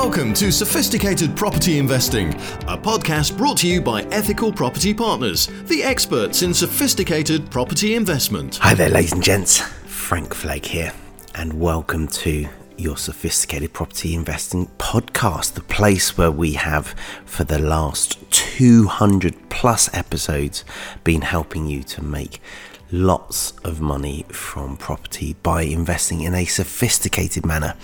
[0.00, 2.32] Welcome to Sophisticated Property Investing,
[2.68, 8.58] a podcast brought to you by Ethical Property Partners, the experts in sophisticated property investment.
[8.58, 9.58] Hi there, ladies and gents.
[9.58, 10.92] Frank Flake here,
[11.34, 16.94] and welcome to your Sophisticated Property Investing podcast, the place where we have,
[17.26, 20.64] for the last 200 plus episodes,
[21.02, 22.40] been helping you to make
[22.90, 27.74] lots of money from property by investing in a sophisticated manner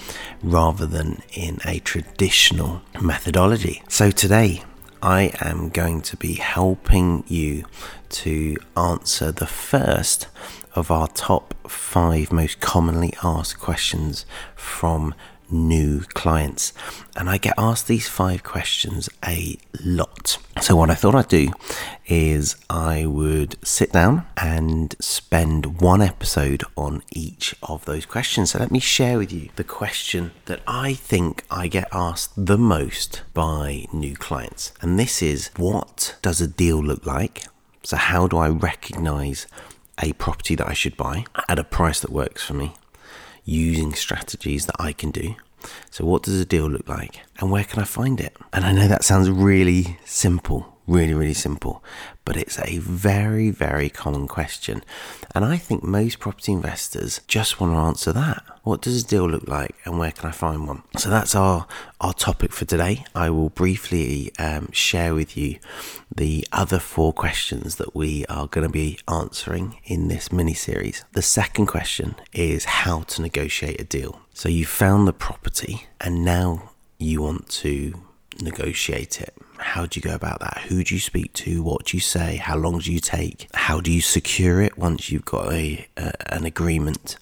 [0.43, 3.83] rather than in a traditional methodology.
[3.89, 4.63] So today,
[5.03, 7.65] I am going to be helping you
[8.11, 10.29] to answer the first
[10.75, 14.25] of our top five most commonly asked questions
[14.57, 15.15] from
[15.51, 16.73] new clients.
[17.17, 20.39] And I get asked these five questions a lot.
[20.61, 21.53] So, what I thought I'd do
[22.07, 28.51] is I would sit down and spend one episode on each of those questions.
[28.51, 32.59] So, let me share with you the question that I think I get asked the
[32.59, 34.73] most by new clients.
[34.81, 37.47] And this is what does a deal look like?
[37.83, 39.47] So, how do I recognize
[40.03, 42.75] a property that I should buy at a price that works for me?
[43.45, 45.37] Using strategies that I can do.
[45.91, 48.37] So, what does a deal look like and where can I find it?
[48.53, 51.83] And I know that sounds really simple, really, really simple,
[52.25, 54.83] but it's a very, very common question.
[55.35, 58.43] And I think most property investors just want to answer that.
[58.63, 60.83] What does a deal look like and where can I find one?
[60.97, 61.67] So that's our,
[62.01, 63.05] our topic for today.
[63.15, 65.59] I will briefly um, share with you
[66.15, 71.05] the other four questions that we are going to be answering in this mini series.
[71.13, 74.21] The second question is how to negotiate a deal.
[74.33, 77.93] So you found the property and now you want to
[78.41, 79.35] negotiate it.
[79.59, 80.65] How do you go about that?
[80.69, 81.63] Who do you speak to?
[81.63, 82.37] What do you say?
[82.37, 83.49] How long do you take?
[83.55, 87.17] How do you secure it once you've got a, an agreement?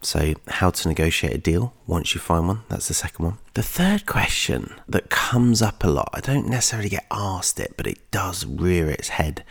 [0.00, 2.60] So, how to negotiate a deal once you find one?
[2.68, 3.38] That's the second one.
[3.54, 7.86] The third question that comes up a lot, I don't necessarily get asked it, but
[7.86, 9.44] it does rear its head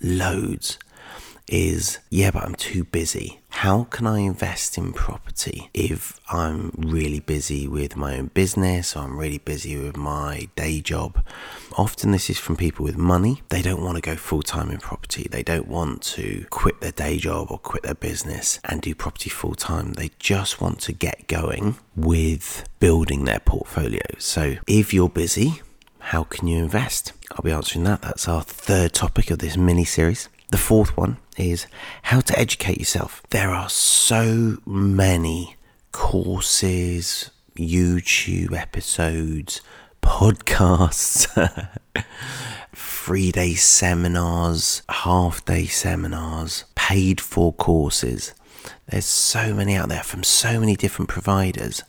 [0.00, 0.78] loads
[1.48, 3.40] is yeah, but I'm too busy.
[3.60, 9.04] How can I invest in property if I'm really busy with my own business or
[9.04, 11.24] I'm really busy with my day job?
[11.78, 13.40] Often, this is from people with money.
[13.48, 15.26] They don't want to go full time in property.
[15.30, 19.30] They don't want to quit their day job or quit their business and do property
[19.30, 19.94] full time.
[19.94, 24.04] They just want to get going with building their portfolio.
[24.18, 25.62] So, if you're busy,
[25.98, 27.14] how can you invest?
[27.32, 28.02] I'll be answering that.
[28.02, 30.28] That's our third topic of this mini series.
[30.50, 31.66] The fourth one is
[32.04, 33.22] how to educate yourself.
[33.30, 35.56] There are so many
[35.90, 39.60] courses, YouTube episodes,
[40.02, 41.26] podcasts,
[42.74, 48.32] three day seminars, half day seminars, paid for courses.
[48.88, 51.82] There's so many out there from so many different providers.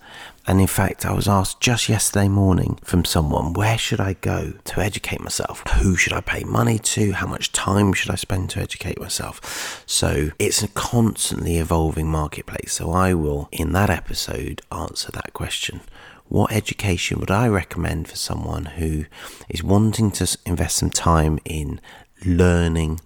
[0.47, 4.53] And in fact, I was asked just yesterday morning from someone, where should I go
[4.63, 5.61] to educate myself?
[5.81, 7.11] Who should I pay money to?
[7.11, 9.83] How much time should I spend to educate myself?
[9.85, 12.73] So it's a constantly evolving marketplace.
[12.73, 15.81] So I will, in that episode, answer that question.
[16.29, 19.03] What education would I recommend for someone who
[19.49, 21.81] is wanting to invest some time in
[22.25, 23.01] learning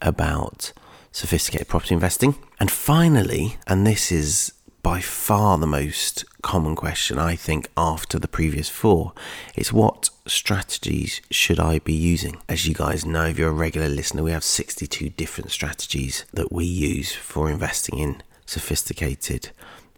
[0.00, 0.72] about
[1.12, 2.36] sophisticated property investing?
[2.58, 8.28] And finally, and this is by far the most common question, I think, after the
[8.28, 9.12] previous four.
[9.56, 12.40] It's what strategies should I be using?
[12.48, 16.52] As you guys know, if you're a regular listener, we have 62 different strategies that
[16.52, 19.50] we use for investing in sophisticated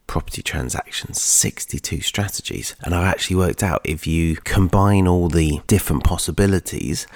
[0.07, 6.03] property transactions 62 strategies and i've actually worked out if you combine all the different
[6.03, 7.07] possibilities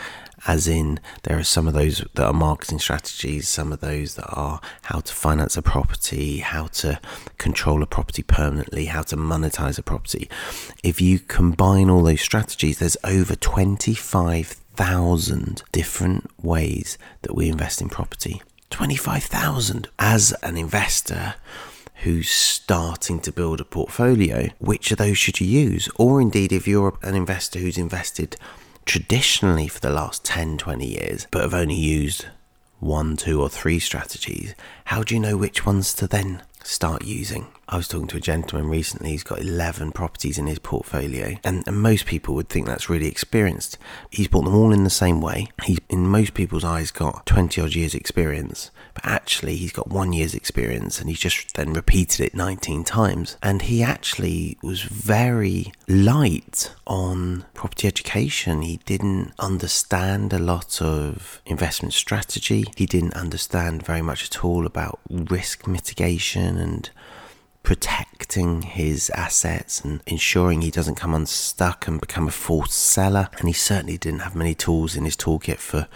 [0.47, 4.29] as in there are some of those that are marketing strategies, some of those that
[4.29, 7.01] are how to finance a property, how to
[7.39, 10.29] control a property permanently, how to monetize a property.
[10.83, 17.89] If you combine all those strategies, there's over 25,000 different ways that we invest in
[17.89, 18.43] property.
[18.71, 21.35] 25,000 as an investor
[22.03, 25.89] who's starting to build a portfolio, which of those should you use?
[25.97, 28.37] Or indeed, if you're an investor who's invested
[28.85, 32.27] traditionally for the last 10, 20 years, but have only used
[32.81, 34.55] one, two, or three strategies,
[34.87, 37.47] how do you know which ones to then start using?
[37.69, 41.63] I was talking to a gentleman recently, he's got 11 properties in his portfolio, and,
[41.67, 43.79] and, most people would think that's really experienced.
[44.11, 45.49] He's bought them all in the same way.
[45.65, 50.13] He's, in most people's eyes, got 20 odd years' experience, but actually, he's got one
[50.13, 53.37] year's experience and he's just then repeated it 19 times.
[53.43, 58.63] And he actually was very light on property education.
[58.63, 64.67] He didn't understand a lot of investment strategy, he didn't understand very much at all
[64.67, 66.91] about risk mitigation and
[67.63, 73.29] protecting his assets and ensuring he doesn't come unstuck and become a forced seller.
[73.39, 75.89] And he certainly didn't have many tools in his toolkit for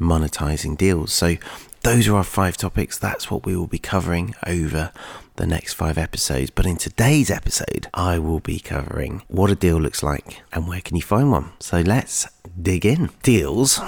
[0.00, 1.12] monetizing deals.
[1.12, 1.36] So,
[1.82, 2.98] those are our five topics.
[2.98, 4.92] That's what we will be covering over
[5.36, 6.50] the next five episodes.
[6.50, 10.82] But in today's episode, I will be covering what a deal looks like and where
[10.82, 11.52] can you find one.
[11.58, 12.28] So let's
[12.60, 13.08] dig in.
[13.22, 13.80] Deals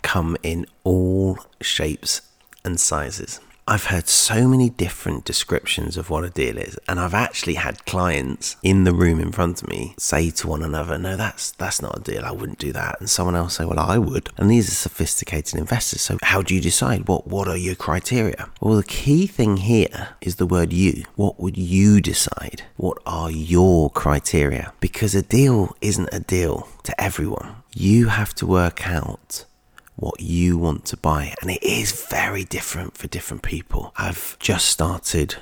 [0.00, 2.22] come in all shapes
[2.64, 3.40] and sizes.
[3.66, 7.86] I've heard so many different descriptions of what a deal is, and I've actually had
[7.86, 11.80] clients in the room in front of me say to one another, "No, that's that's
[11.80, 12.26] not a deal.
[12.26, 15.58] I wouldn't do that." And someone else say, "Well, I would." And these are sophisticated
[15.58, 16.02] investors.
[16.02, 17.08] So, how do you decide?
[17.08, 18.50] What what are your criteria?
[18.60, 22.64] Well, the key thing here is the word "you." What would you decide?
[22.76, 24.74] What are your criteria?
[24.80, 27.56] Because a deal isn't a deal to everyone.
[27.72, 29.46] You have to work out
[29.96, 31.34] what you want to buy.
[31.40, 33.92] And it is very different for different people.
[33.96, 35.36] I've just started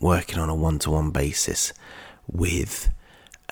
[0.00, 1.72] working on a one to one basis
[2.26, 2.92] with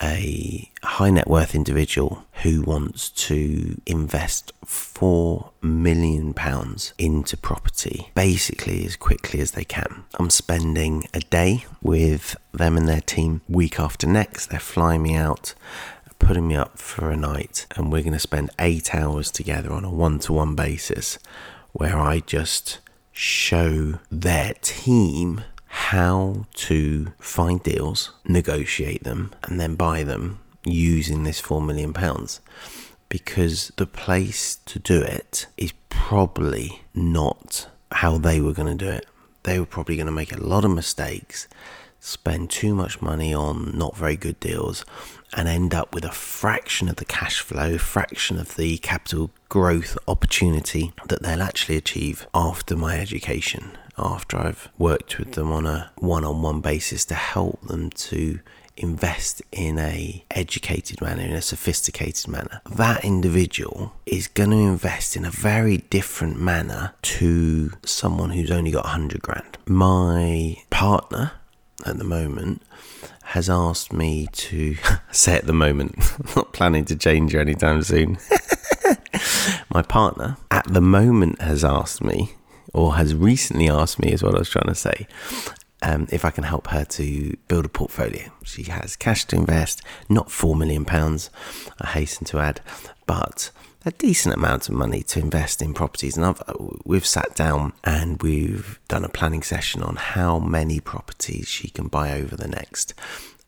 [0.02, 8.84] a high net worth individual who wants to invest four million pounds into property basically
[8.84, 10.04] as quickly as they can.
[10.19, 14.46] I'm spending a day with them and their team week after next.
[14.46, 15.54] They're flying me out
[16.23, 19.85] putting me up for a night, and we're going to spend eight hours together on
[19.85, 21.19] a one to one basis
[21.73, 22.79] where I just
[23.13, 31.43] show their team how to find deals, negotiate them, and then buy them using this
[31.43, 31.93] £4 million.
[33.09, 38.91] Because the place to do it is probably not how they were going to do
[38.91, 39.07] it.
[39.43, 41.49] They were probably going to make a lot of mistakes,
[42.01, 44.85] spend too much money on not very good deals,
[45.34, 49.96] and end up with a fraction of the cash flow, fraction of the capital growth
[50.06, 55.90] opportunity that they'll actually achieve after my education, after I've worked with them on a
[55.96, 58.40] one-on-one basis to help them to
[58.76, 62.61] invest in a educated manner in a sophisticated manner.
[62.75, 68.70] That individual is going to invest in a very different manner to someone who's only
[68.70, 69.58] got 100 grand.
[69.67, 71.32] My partner
[71.85, 72.62] at the moment
[73.32, 74.76] has asked me to
[75.11, 75.96] say at the moment,
[76.37, 78.19] not planning to change anytime soon.
[79.70, 82.34] My partner at the moment has asked me,
[82.75, 85.06] or has recently asked me, is what I was trying to say,
[85.81, 88.31] um, if I can help her to build a portfolio.
[88.44, 89.81] She has cash to invest,
[90.11, 92.61] not £4 million, I hasten to add,
[93.06, 93.50] but
[93.84, 96.17] a decent amount of money to invest in properties.
[96.17, 100.81] And I've, uh, we've sat down and we've done a planning session on how many
[100.81, 102.94] properties she can buy over the next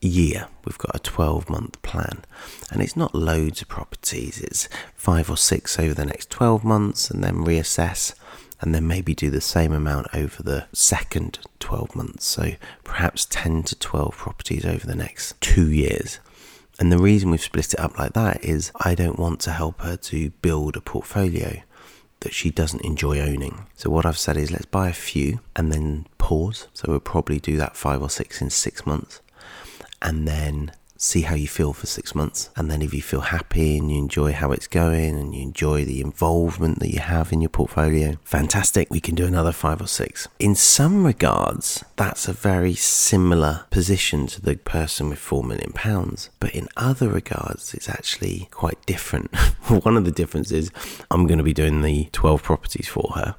[0.01, 0.47] year.
[0.65, 2.23] We've got a 12 month plan,
[2.71, 7.09] and it's not loads of properties, it's five or six over the next 12 months,
[7.09, 8.13] and then reassess,
[8.61, 12.25] and then maybe do the same amount over the second 12 months.
[12.25, 12.51] So
[12.83, 16.19] perhaps 10 to 12 properties over the next two years.
[16.79, 19.81] And the reason we've split it up like that is I don't want to help
[19.81, 21.61] her to build a portfolio
[22.19, 23.67] that she doesn't enjoy owning.
[23.75, 26.67] So what I've said is let's buy a few and then pause.
[26.73, 29.21] So we'll probably do that five or six in six months.
[30.01, 32.49] And then see how you feel for six months.
[32.55, 35.85] And then if you feel happy and you enjoy how it's going and you enjoy
[35.85, 38.89] the involvement that you have in your portfolio, fantastic.
[38.89, 40.27] We can do another five or six.
[40.39, 46.29] In some regards, that's a very similar position to the person with four million pounds.
[46.39, 49.35] But in other regards, it's actually quite different.
[49.67, 50.71] One of the differences,
[51.11, 53.35] I'm going to be doing the 12 properties for her,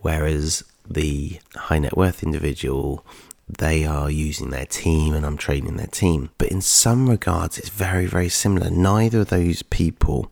[0.00, 3.04] whereas the high net worth individual
[3.48, 6.30] they are using their team and I'm training their team.
[6.38, 8.70] But in some regards, it's very, very similar.
[8.70, 10.30] Neither of those people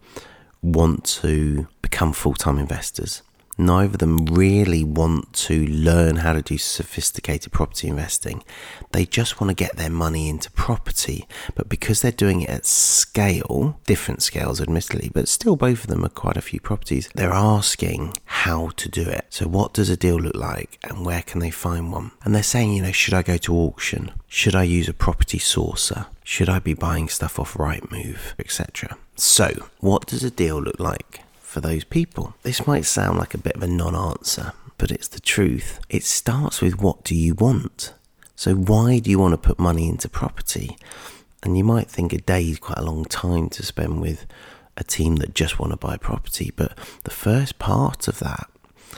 [0.62, 3.22] want to become full time investors
[3.58, 8.42] neither of them really want to learn how to do sophisticated property investing.
[8.92, 11.26] They just want to get their money into property.
[11.54, 16.04] But because they're doing it at scale, different scales admittedly, but still both of them
[16.04, 19.26] are quite a few properties, they're asking how to do it.
[19.30, 22.12] So, what does a deal look like and where can they find one?
[22.22, 24.12] And they're saying, you know, should I go to auction?
[24.28, 26.06] Should I use a property sourcer?
[26.22, 28.96] Should I be buying stuff off Rightmove, etc.?
[29.16, 31.24] So, what does a deal look like?
[31.54, 32.34] for those people.
[32.42, 35.78] This might sound like a bit of a non answer, but it's the truth.
[35.88, 37.94] It starts with what do you want?
[38.34, 40.76] So, why do you want to put money into property?
[41.44, 44.26] And you might think a day is quite a long time to spend with
[44.76, 48.48] a team that just want to buy property, but the first part of that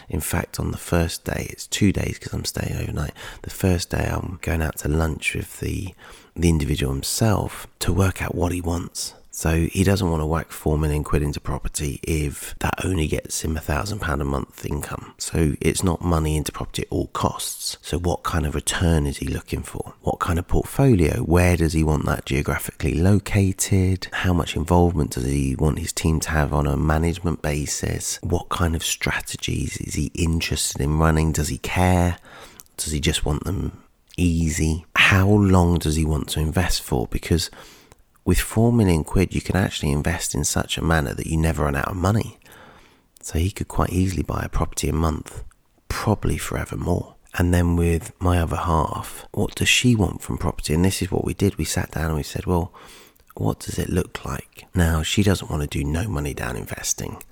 [0.08, 3.12] in fact, on the first day, it's two days because I'm staying overnight.
[3.42, 5.94] The first day, I'm going out to lunch with the
[6.34, 10.50] the individual himself to work out what he wants So he doesn't want to whack
[10.50, 14.64] four million quid into property if that only gets him a thousand pound a month
[14.64, 15.12] income.
[15.18, 17.76] So it's not money into property at all costs.
[17.82, 19.92] So what kind of return is he looking for?
[20.00, 21.20] What kind of portfolio?
[21.20, 24.08] Where does he want that geographically located?
[24.10, 28.18] How much involvement does he want his team to have on a management basis?
[28.22, 31.32] What kind of strategies is he interested in running?
[31.32, 32.16] Does he care?
[32.78, 33.82] Does he just want them
[34.16, 34.86] easy?
[34.96, 37.06] How long does he want to invest for?
[37.08, 37.50] Because
[38.26, 41.64] with 4 million quid, you can actually invest in such a manner that you never
[41.64, 42.38] run out of money.
[43.22, 45.44] So he could quite easily buy a property a month,
[45.88, 47.14] probably forever more.
[47.38, 50.74] And then with my other half, what does she want from property?
[50.74, 51.56] And this is what we did.
[51.56, 52.72] We sat down and we said, well,
[53.34, 54.66] what does it look like?
[54.74, 57.22] Now, she doesn't want to do no money down investing.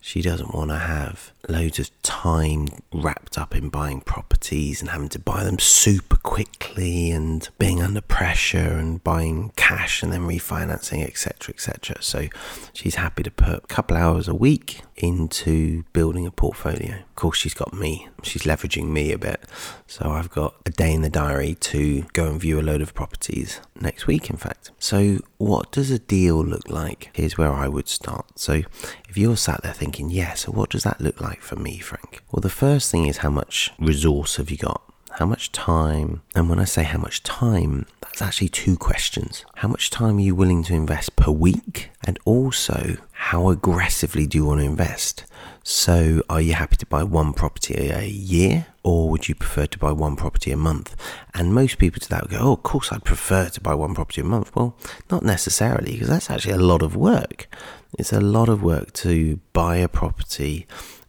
[0.00, 5.08] She doesn't want to have loads of time wrapped up in buying properties and having
[5.08, 11.02] to buy them super quickly and being under pressure and buying cash and then refinancing,
[11.06, 11.96] etc., etc.
[12.02, 12.28] So
[12.72, 16.96] she's happy to put a couple hours a week into building a portfolio.
[16.96, 18.08] Of course, she's got me.
[18.22, 19.42] She's leveraging me a bit.
[19.86, 22.94] So I've got a day in the diary to go and view a load of
[22.94, 24.70] properties next week, in fact.
[24.78, 27.10] So, what does a deal look like?
[27.12, 28.38] Here's where I would start.
[28.38, 28.62] So,
[29.08, 32.22] if you're sat there thinking, yeah, so what does that look like for me, Frank?
[32.30, 34.82] Well, the first thing is how much resource have you got?
[35.12, 36.22] How much time?
[36.34, 39.44] And when I say how much time, that's actually two questions.
[39.56, 41.90] How much time are you willing to invest per week?
[42.04, 45.24] And also, how aggressively do you want to invest?
[45.64, 49.78] So, are you happy to buy one property a year or would you prefer to
[49.78, 50.96] buy one property a month?
[51.34, 53.94] And most people to that would go, Oh, of course, I'd prefer to buy one
[53.94, 54.54] property a month.
[54.56, 54.76] Well,
[55.10, 57.48] not necessarily, because that's actually a lot of work.
[57.98, 60.66] It's a lot of work to buy a property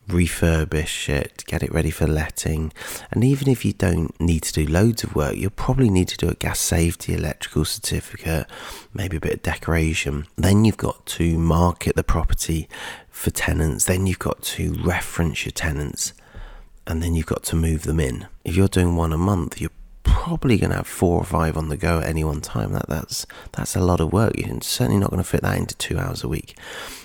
[0.09, 2.71] refurbish it, get it ready for letting.
[3.11, 6.17] And even if you don't need to do loads of work, you'll probably need to
[6.17, 8.47] do a gas safety, electrical certificate,
[8.93, 10.25] maybe a bit of decoration.
[10.35, 12.67] Then you've got to market the property
[13.09, 13.85] for tenants.
[13.85, 16.13] Then you've got to reference your tenants.
[16.85, 18.27] And then you've got to move them in.
[18.43, 19.69] If you're doing one a month, you're
[20.09, 22.73] probably going to have four or five on the go at any one time.
[22.73, 24.37] That that's that's a lot of work.
[24.37, 26.57] You're certainly not going to fit that into two hours a week.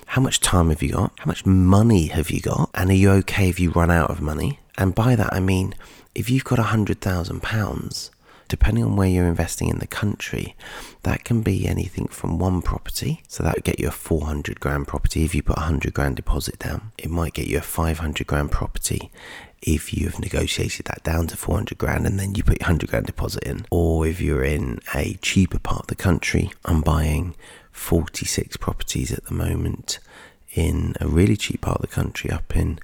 [0.07, 1.13] How much time have you got?
[1.19, 2.71] How much money have you got?
[2.75, 4.61] And are you okay if you run out of money?
[4.77, 5.75] And by that I mean
[6.15, 8.11] if you've got a hundred thousand pounds,
[8.49, 10.55] depending on where you're investing in the country,
[11.03, 13.23] that can be anything from one property.
[13.29, 16.17] So that would get you a 400 grand property if you put a 100 grand
[16.17, 16.93] deposit down.
[16.99, 19.11] It might get you a 500 grand property
[19.67, 23.07] if you've negotiated that down to 400 grand and then you put your 100 grand
[23.07, 23.65] deposit in.
[23.71, 27.35] Or if you're in a cheaper part of the country, I'm buying
[27.73, 29.99] 46 properties at the moment
[30.55, 32.79] in a really cheap part of the country up in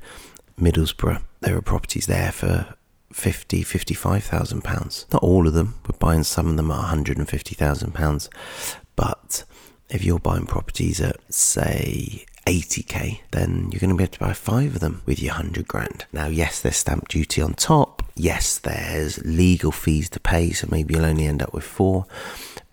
[0.58, 1.22] Middlesbrough.
[1.40, 2.74] There are properties there for
[3.12, 5.06] 50, 55,000 pounds.
[5.12, 5.74] Not all of them.
[5.86, 8.30] We're buying some of them at 150,000 pounds.
[8.96, 9.44] But
[9.90, 14.32] if you're buying properties at say 80k, then you're going to be able to buy
[14.32, 16.04] five of them with your 100 grand.
[16.12, 18.02] Now, yes, there's stamp duty on top.
[18.16, 22.06] Yes, there's legal fees to pay, so maybe you'll only end up with four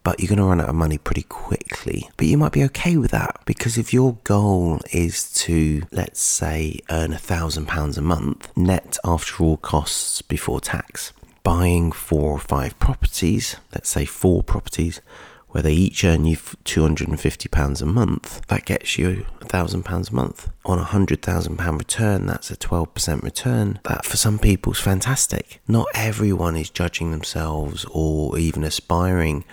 [0.07, 2.09] but you're going to run out of money pretty quickly.
[2.15, 6.79] But you might be okay with that because if your goal is to, let's say,
[6.89, 11.11] earn a thousand pounds a month net after all costs before tax,
[11.43, 15.01] buying four or five properties, let's say four properties,
[15.49, 20.49] where they each earn you £250 a month, that gets you £1,000 a month.
[20.65, 23.79] On a £100,000 return, that's a 12% return.
[23.85, 25.61] That for some people is fantastic.
[25.67, 29.45] Not everyone is judging themselves or even aspiring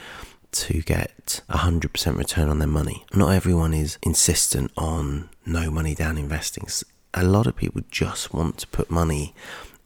[0.52, 3.04] to get a 100% return on their money.
[3.14, 6.66] Not everyone is insistent on no money down investing.
[7.12, 9.34] A lot of people just want to put money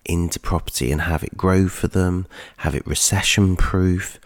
[0.05, 2.27] into property and have it grow for them,
[2.59, 4.19] have it recession proof.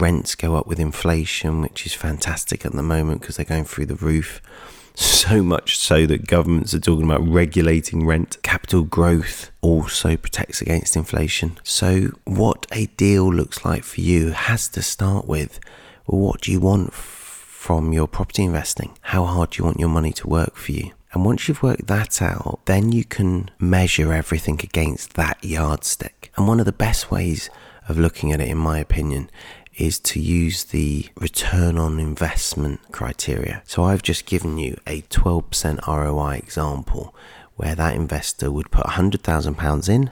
[0.00, 3.86] Rents go up with inflation, which is fantastic at the moment because they're going through
[3.86, 4.40] the roof.
[4.96, 8.40] So much so that governments are talking about regulating rent.
[8.44, 11.58] Capital growth also protects against inflation.
[11.64, 15.58] So, what a deal looks like for you has to start with
[16.04, 18.96] what do you want from your property investing?
[19.00, 20.92] How hard do you want your money to work for you?
[21.14, 26.30] And once you've worked that out, then you can measure everything against that yardstick.
[26.36, 27.48] And one of the best ways
[27.88, 29.30] of looking at it, in my opinion,
[29.76, 33.62] is to use the return on investment criteria.
[33.66, 37.14] So I've just given you a 12% ROI example
[37.56, 40.10] where that investor would put £100,000 in,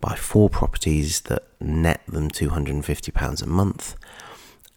[0.00, 3.96] buy four properties that net them £250 a month,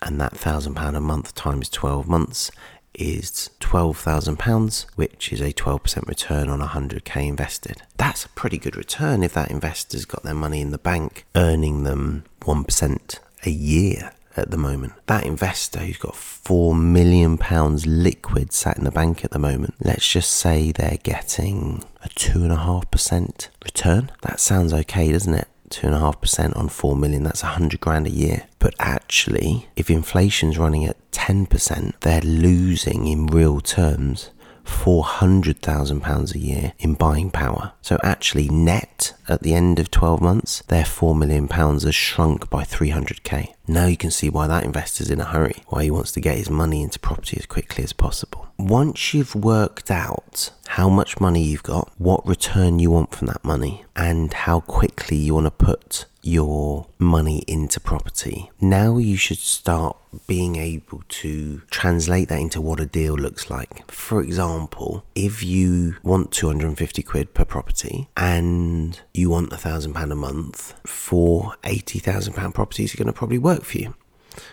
[0.01, 2.51] and that £1,000 a month times 12 months
[2.93, 7.81] is £12,000, which is a 12% return on 100k invested.
[7.97, 11.83] That's a pretty good return if that investor's got their money in the bank, earning
[11.83, 14.93] them 1% a year at the moment.
[15.07, 19.75] That investor who's got four million pounds liquid sat in the bank at the moment,
[19.79, 24.11] let's just say they're getting a two and a half percent return.
[24.21, 25.47] That sounds okay, doesn't it?
[25.69, 28.47] Two and a half percent on four million, that's a hundred grand a year.
[28.59, 34.29] But actually, if inflation's running at 10%, they're losing in real terms
[34.67, 37.73] £400,000 a year in buying power.
[37.81, 42.63] So actually, net at the end of 12 months, their £4 million has shrunk by
[42.63, 43.53] 300k.
[43.67, 46.37] Now you can see why that investor's in a hurry, why he wants to get
[46.37, 48.47] his money into property as quickly as possible.
[48.57, 53.43] Once you've worked out how much money you've got, what return you want from that
[53.43, 59.37] money, and how quickly you want to put your money into property, now you should
[59.37, 59.95] start
[60.27, 63.89] being able to translate that into what a deal looks like.
[63.89, 70.11] For example, if you want 250 quid per property and you want a thousand pound
[70.11, 73.95] a month for 80,000 pound properties are going to probably work for you.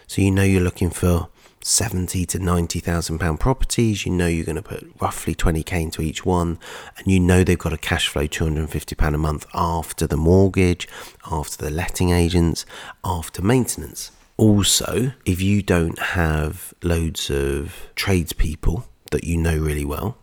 [0.07, 1.29] So you know you're looking for
[1.67, 6.27] 70 to 90,000 pound properties, you know you're going to put roughly 20k into each
[6.27, 6.59] one,
[6.99, 10.87] and you know they've got a cash flow 250 pound a month after the mortgage,
[11.31, 12.67] after the letting agents,
[13.03, 14.11] after maintenance.
[14.37, 20.19] Also, if you don't have loads of tradespeople that you know really well,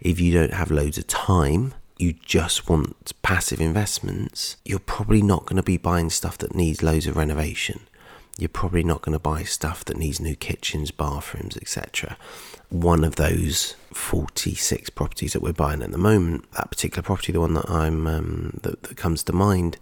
[0.00, 5.46] if you don't have loads of time, you just want passive investments, you're probably not
[5.46, 7.78] going to be buying stuff that needs loads of renovation
[8.40, 12.16] you're probably not going to buy stuff that needs new kitchens, bathrooms, etc.
[12.68, 17.40] One of those 46 properties that we're buying at the moment, that particular property, the
[17.40, 19.76] one that I'm um, that, that comes to mind,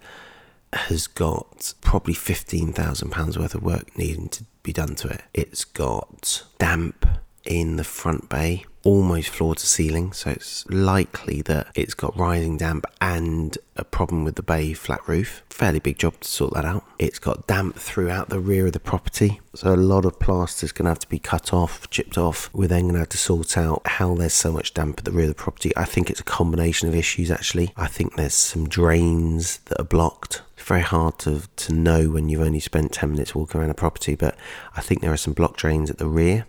[0.73, 5.23] has got probably £15,000 worth of work needing to be done to it.
[5.33, 7.07] It's got damp
[7.45, 12.57] in the front bay almost floor to ceiling, so it's likely that it's got rising
[12.57, 15.43] damp and a problem with the bay flat roof.
[15.51, 16.85] Fairly big job to sort that out.
[16.99, 20.73] It's got damp throughout the rear of the property, so a lot of plaster is
[20.73, 22.51] going to have to be cut off, chipped off.
[22.53, 25.13] We're then going to have to sort out how there's so much damp at the
[25.13, 25.73] rear of the property.
[25.77, 27.73] I think it's a combination of issues actually.
[27.77, 32.29] I think there's some drains that are blocked It's very hard to, to know when
[32.29, 34.37] you've only spent 10 minutes walking around a property, but
[34.77, 36.47] I think there are some block drains at the rear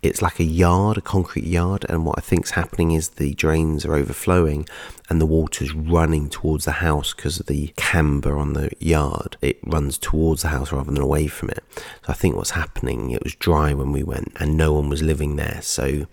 [0.00, 3.84] it's like a yard, a concrete yard, and what I think's happening is the drains
[3.84, 4.68] are overflowing
[5.08, 9.36] and the water's running towards the house because of the camber on the yard.
[9.40, 11.64] It runs towards the house rather than away from it.
[11.76, 15.02] So I think what's happening, it was dry when we went and no one was
[15.02, 15.60] living there.
[15.62, 16.06] So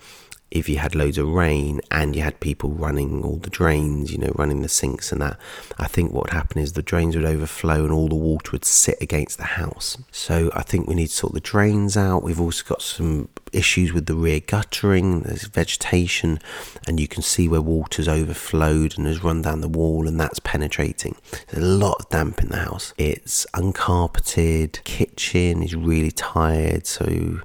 [0.51, 4.17] if you had loads of rain and you had people running all the drains, you
[4.17, 5.38] know, running the sinks and that,
[5.77, 8.63] I think what would happen is the drains would overflow and all the water would
[8.63, 9.97] sit against the house.
[10.12, 12.23] So I think we need to sort the drains out.
[12.23, 16.39] We've also got some issues with the rear guttering, there's vegetation,
[16.88, 20.39] and you can see where water's overflowed and has run down the wall and that's
[20.39, 21.15] penetrating.
[21.47, 22.93] There's a lot of damp in the house.
[22.97, 27.41] It's uncarpeted, kitchen is really tired, so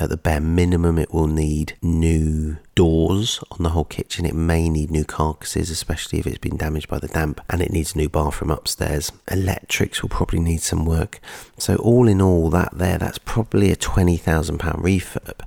[0.00, 4.24] at the bare minimum, it will need new doors on the whole kitchen.
[4.24, 7.72] It may need new carcasses, especially if it's been damaged by the damp, and it
[7.72, 9.12] needs a new bathroom upstairs.
[9.30, 11.20] Electrics will probably need some work.
[11.58, 15.40] So, all in all, that there, that's probably a £20,000 refurb,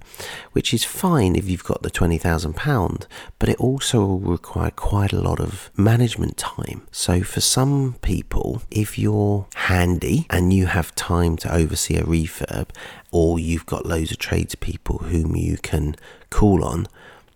[0.51, 3.05] which is fine if you've got the £20,000,
[3.39, 6.88] but it also will require quite a lot of management time.
[6.91, 12.69] So, for some people, if you're handy and you have time to oversee a refurb
[13.13, 15.95] or you've got loads of tradespeople whom you can
[16.34, 16.88] call on,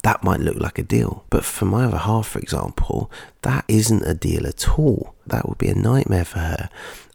[0.04, 1.26] that might look like a deal.
[1.30, 5.16] But for my other half, for example, that isn't a deal at all.
[5.26, 6.70] That would be a nightmare for her.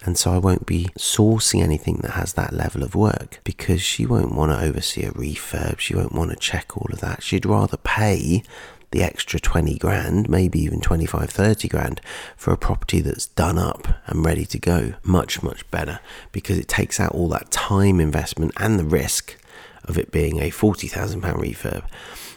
[0.04, 4.04] And so I won't be sourcing anything that has that level of work because she
[4.04, 5.78] won't want to oversee a refurb.
[5.78, 7.22] She won't want to check all of that.
[7.22, 8.42] She'd rather pay
[8.90, 12.00] the extra 20 grand, maybe even 25, 30 grand
[12.36, 14.94] for a property that's done up and ready to go.
[15.02, 19.38] Much, much better because it takes out all that time investment and the risk
[19.84, 21.84] of it being a £40,000 refurb.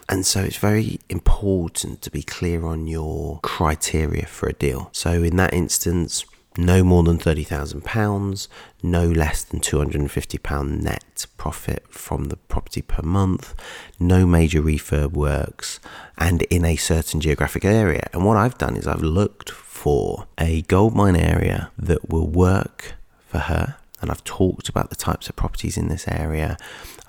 [0.08, 4.88] And so it's very important to be clear on your criteria for a deal.
[4.92, 6.24] So in that instance,
[6.58, 8.48] no more than £30,000,
[8.82, 13.54] no less than £250 net profit from the property per month,
[13.98, 15.80] no major refurb works,
[16.16, 18.08] and in a certain geographic area.
[18.12, 22.94] And what I've done is I've looked for a goldmine area that will work
[23.26, 23.76] for her.
[24.00, 26.56] And I've talked about the types of properties in this area.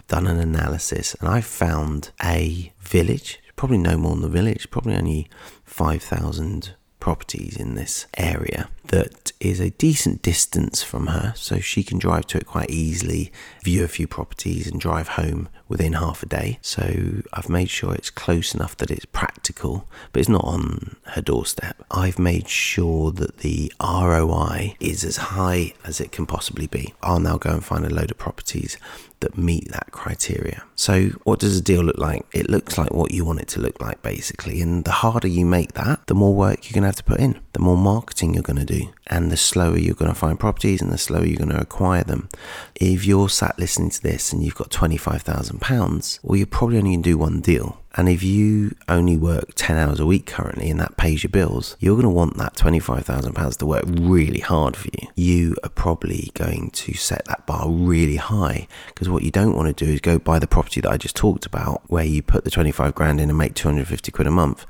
[0.07, 4.95] Done an analysis and I've found a village, probably no more than the village, probably
[4.95, 5.29] only
[5.65, 11.99] 5,000 properties in this area that is a decent distance from her, so she can
[11.99, 13.31] drive to it quite easily,
[13.63, 16.59] view a few properties, and drive home within half a day.
[16.61, 21.21] So I've made sure it's close enough that it's practical, but it's not on her
[21.21, 21.83] doorstep.
[21.91, 26.93] I've made sure that the ROI is as high as it can possibly be.
[27.03, 28.77] I'll now go and find a load of properties
[29.19, 30.63] that meet that criteria.
[30.75, 32.25] So, what does a deal look like?
[32.33, 34.61] It looks like what you want it to look like, basically.
[34.61, 37.19] And the harder you make that, the more work you're going to have to put
[37.19, 40.39] in, the more marketing you're going to do, and the slower you're going to find
[40.39, 42.29] properties and the slower you're going to acquire them.
[42.75, 47.01] If you're sat listening to this and you've got £25,000, well, you're probably only going
[47.01, 47.81] to do one deal.
[47.95, 51.75] And if you only work 10 hours a week currently and that pays your bills,
[51.79, 55.07] you're going to want that £25,000 to work really hard for you.
[55.15, 59.75] You are probably going to set that bar really high because what you don't want
[59.75, 62.43] to do is go buy the property that I just talked about where you put
[62.43, 64.67] the 25 grand in and make 250 quid a month.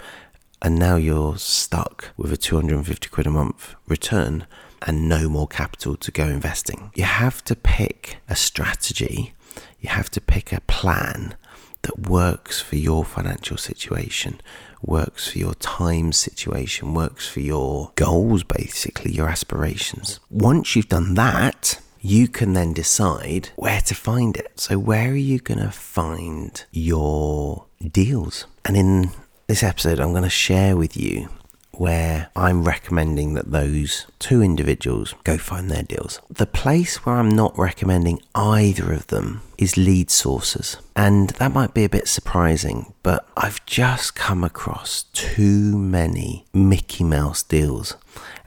[0.61, 4.47] And now you're stuck with a 250 quid a month return
[4.81, 6.91] and no more capital to go investing.
[6.95, 9.33] You have to pick a strategy,
[9.79, 11.35] you have to pick a plan
[11.83, 14.41] that works for your financial situation,
[14.81, 20.19] works for your time situation, works for your goals, basically, your aspirations.
[20.29, 24.59] Once you've done that, you can then decide where to find it.
[24.59, 28.45] So, where are you going to find your deals?
[28.65, 29.11] And in
[29.47, 31.29] this episode, I'm going to share with you
[31.71, 36.19] where I'm recommending that those two individuals go find their deals.
[36.29, 40.77] The place where I'm not recommending either of them is lead sources.
[40.97, 47.05] And that might be a bit surprising, but I've just come across too many Mickey
[47.05, 47.95] Mouse deals.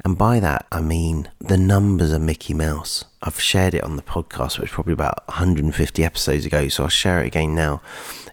[0.05, 3.07] And by that, I mean the numbers are Mickey Mouse.
[3.23, 6.89] I've shared it on the podcast, which was probably about 150 episodes ago, so I'll
[6.91, 7.81] share it again now.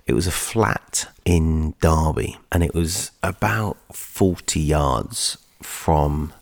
[0.08, 6.34] It was a flat in Derby and it was about 40 yards from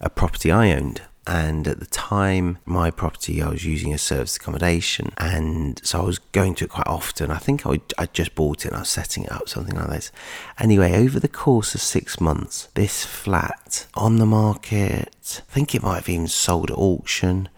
[0.00, 1.02] a property I owned.
[1.26, 5.12] And at the time, my property, I was using a service accommodation.
[5.18, 7.30] And so I was going to it quite often.
[7.30, 9.90] I think I, I just bought it and I was setting it up, something like
[9.90, 10.10] this.
[10.58, 15.82] Anyway, over the course of six months, this flat on the market, I think it
[15.82, 17.50] might have even sold at auction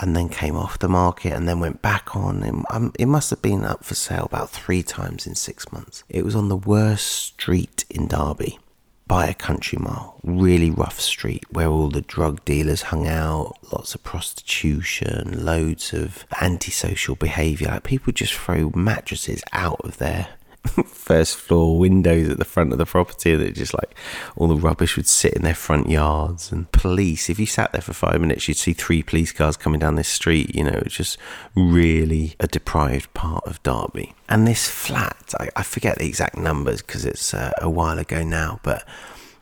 [0.00, 2.42] and then came off the market and then went back on.
[2.42, 6.04] And, um, it must have been up for sale about three times in six months.
[6.08, 8.58] It was on the worst street in Derby
[9.06, 10.18] by a country mile.
[10.24, 16.26] Really rough street where all the drug dealers hung out, lots of prostitution, loads of
[16.40, 17.68] antisocial behaviour.
[17.68, 20.28] Like people just throw mattresses out of their
[20.86, 23.94] first floor windows at the front of the property that just like
[24.36, 27.28] all the rubbish would sit in their front yards and police.
[27.30, 30.08] If you sat there for five minutes you'd see three police cars coming down this
[30.08, 31.18] street you know it's just
[31.54, 34.14] really a deprived part of derby.
[34.28, 38.22] And this flat i, I forget the exact numbers because it's uh, a while ago
[38.22, 38.86] now but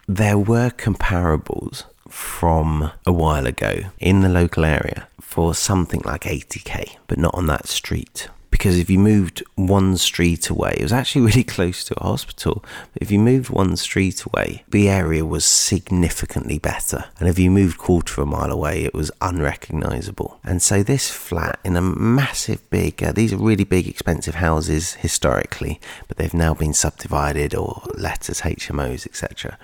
[0.06, 6.96] there were comparables from a while ago in the local area for something like 80k
[7.06, 11.22] but not on that street because if you moved one street away, it was actually
[11.26, 12.64] really close to a hospital.
[12.92, 17.06] But if you moved one street away, the area was significantly better.
[17.18, 20.38] And if you moved quarter of a mile away, it was unrecognizable.
[20.44, 24.94] And so this flat in a massive big, uh, these are really big expensive houses
[24.94, 29.58] historically, but they've now been subdivided or let as HMOs, etc.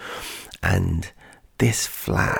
[0.65, 1.13] And
[1.59, 2.40] this flat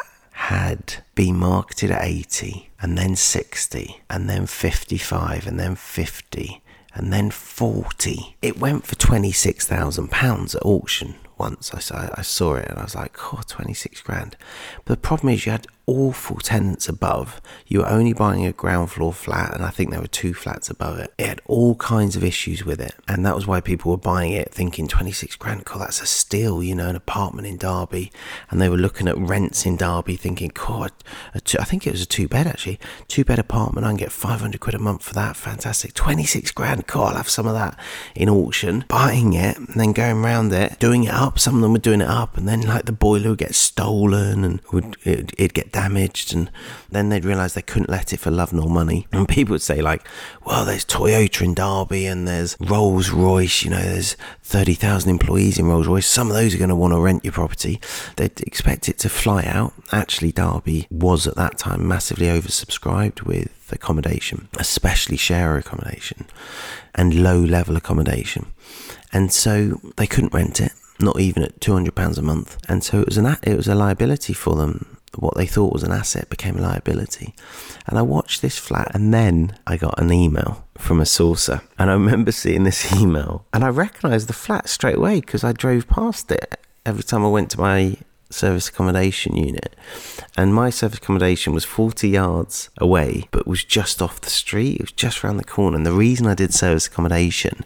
[0.51, 6.61] had been marketed at 80 and then 60 and then 55 and then 50
[6.93, 8.37] and then 40.
[8.43, 11.73] It went for £26,000 at auction once.
[11.73, 14.37] I, I saw it and I was like, oh, 26 grand.
[14.85, 17.41] But the problem is you had awful tenants above.
[17.67, 20.71] You were only buying a ground floor flat, and I think there were two flats
[20.71, 21.13] above it.
[21.19, 24.33] It had all kinds of issues with it, and that was why people were buying
[24.33, 28.13] it, thinking 26 grand, God, that's a steal, you know, an apartment in Derby.
[28.51, 30.93] And they were looking at rents in Derby, thinking, God,
[31.43, 34.13] two, I think it was a two bed actually, two bed apartment, I can get
[34.13, 35.93] 500 quid a month for that, fantastic.
[35.95, 37.77] 26 grand, God, I'll have some of that
[38.15, 38.85] in auction.
[38.87, 41.39] Buying it, and then going around it, doing it up.
[41.41, 44.45] Some of them were doing it up, and then like the boiler would get stolen
[44.45, 45.73] and would it, it'd get
[46.33, 46.51] and
[46.91, 49.07] then they'd realise they couldn't let it for love nor money.
[49.21, 50.07] And people would say like,
[50.47, 55.67] well, there's Toyota in Derby and there's Rolls Royce, you know, there's 30,000 employees in
[55.67, 56.07] Rolls Royce.
[56.07, 57.81] Some of those are going to want to rent your property.
[58.17, 59.75] They'd expect it to fly out.
[59.93, 66.27] Actually, Derby was at that time massively oversubscribed with accommodation, especially share accommodation
[66.95, 68.47] and low level accommodation.
[69.13, 72.59] And so they couldn't rent it not even at two hundred pounds a month.
[72.69, 74.99] And so it was an it was a liability for them.
[75.17, 77.35] What they thought was an asset became a liability.
[77.87, 81.91] And I watched this flat, and then I got an email from a sourcer, and
[81.91, 85.89] I remember seeing this email, and I recognised the flat straight away because I drove
[85.89, 87.97] past it every time I went to my
[88.31, 89.77] service accommodation unit.
[90.37, 94.77] And my service accommodation was 40 yards away, but was just off the street.
[94.77, 95.77] It was just around the corner.
[95.77, 97.65] And the reason I did service accommodation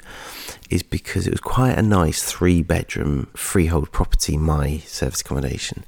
[0.74, 5.84] is because it was quite a nice three bedroom freehold property, my service accommodation.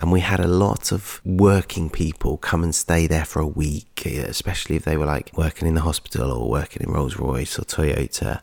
[0.00, 4.06] And we had a lot of working people come and stay there for a week,
[4.06, 7.62] especially if they were like working in the hospital or working in Rolls Royce or
[7.62, 8.40] Toyota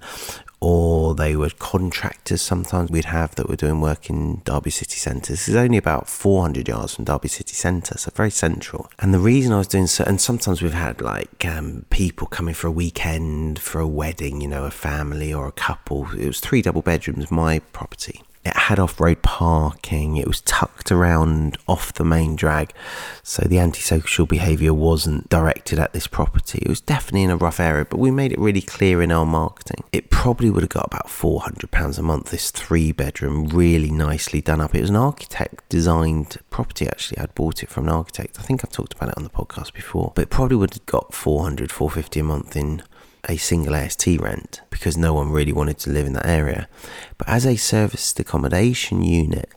[0.60, 5.34] or they were contractors sometimes we'd have that were doing work in Derby City Centre.
[5.34, 8.90] This is only about 400 yards from Derby City Centre, so very central.
[9.00, 12.54] And the reason I was doing so, and sometimes we've had like um, people coming
[12.54, 16.08] for a weekend, for a wedding, you know, a family or a couple.
[16.12, 18.22] It was three double bedrooms, my property.
[18.46, 20.18] It had off road parking.
[20.18, 22.74] It was tucked around off the main drag.
[23.24, 26.60] So the antisocial behaviour wasn't directed at this property.
[26.62, 29.26] It was definitely in a rough area, but we made it really clear in our
[29.26, 29.84] marketing.
[29.92, 34.62] It probably would have got about £400 a month, this three bedroom, really nicely done
[34.62, 34.76] up.
[34.76, 37.18] It was an architect designed property, actually.
[37.18, 38.38] I'd bought it from an architect.
[38.40, 40.86] I think I've talked about it on the podcast before, but it probably would have
[40.86, 42.84] got 400 450 a month in
[43.28, 46.68] a single AST rent because no one really wanted to live in that area.
[47.18, 49.50] But as a serviced accommodation unit,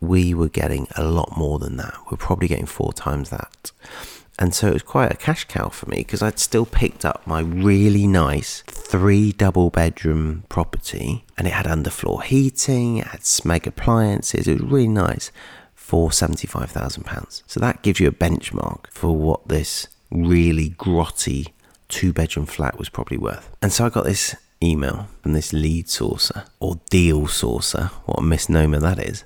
[0.00, 1.94] we were getting a lot more than that.
[2.06, 3.70] We we're probably getting four times that.
[4.38, 7.24] And so it was quite a cash cow for me because I'd still picked up
[7.26, 13.66] my really nice three double bedroom property and it had underfloor heating, it had Smeg
[13.66, 15.30] appliances, it was really nice
[15.74, 17.42] for £75,000.
[17.46, 21.52] So that gives you a benchmark for what this really grotty
[21.92, 23.54] two bedroom flat was probably worth.
[23.60, 27.88] And so I got this email from this lead sourcer or deal sourcer.
[28.06, 29.24] what a misnomer that is,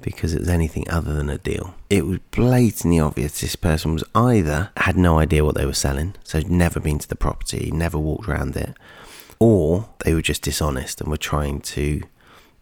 [0.00, 1.74] because it was anything other than a deal.
[1.88, 6.14] It was blatantly obvious this person was either had no idea what they were selling,
[6.22, 8.76] so never been to the property, never walked around it,
[9.40, 12.02] or they were just dishonest and were trying to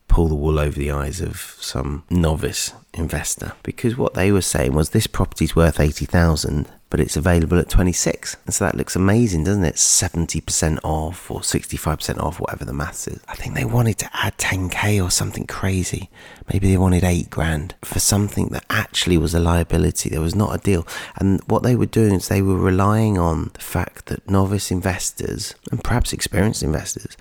[0.06, 4.72] pull the wool over the eyes of some novice investor because what they were saying
[4.72, 9.44] was this property's worth 80,000 but it's available at 26 and so that looks amazing
[9.44, 9.74] doesn't it?
[9.74, 13.20] 70% off or 65% off whatever the maths is.
[13.28, 16.10] I think they wanted to add 10k or something crazy.
[16.52, 20.10] Maybe they wanted 8 grand for something that actually was a liability.
[20.10, 20.86] There was not a deal.
[21.16, 25.54] And what they were doing is they were relying on the fact that novice investors
[25.70, 27.16] and perhaps experienced investors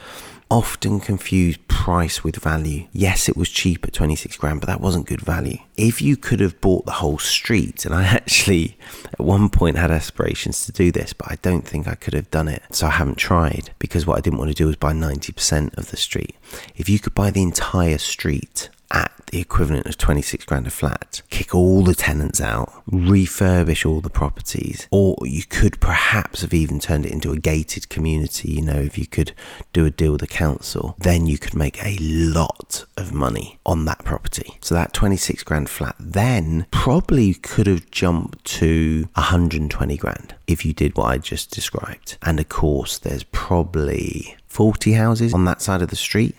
[0.54, 2.88] often confuse price with value.
[2.92, 5.58] Yes, it was cheap at 26 grand, but that wasn't good value.
[5.78, 8.78] If you could have bought the whole street, and I actually
[9.12, 12.30] at one point had aspirations to do this, but I don't think I could have
[12.30, 12.62] done it.
[12.70, 15.90] So I haven't tried because what I didn't want to do was buy 90% of
[15.90, 16.36] the street.
[16.76, 21.22] If you could buy the entire street at the equivalent of 26 grand a flat,
[21.30, 26.80] kick all the tenants out, refurbish all the properties, or you could perhaps have even
[26.80, 28.52] turned it into a gated community.
[28.52, 29.34] You know, if you could
[29.74, 33.86] do a deal with the council, then you could make a lot of money on
[33.86, 34.58] that property.
[34.62, 40.74] So that 26 grand flat then probably could have jumped to 120 grand if you
[40.74, 42.18] did what I just described.
[42.22, 46.36] And of course, there's probably 40 houses on that side of the street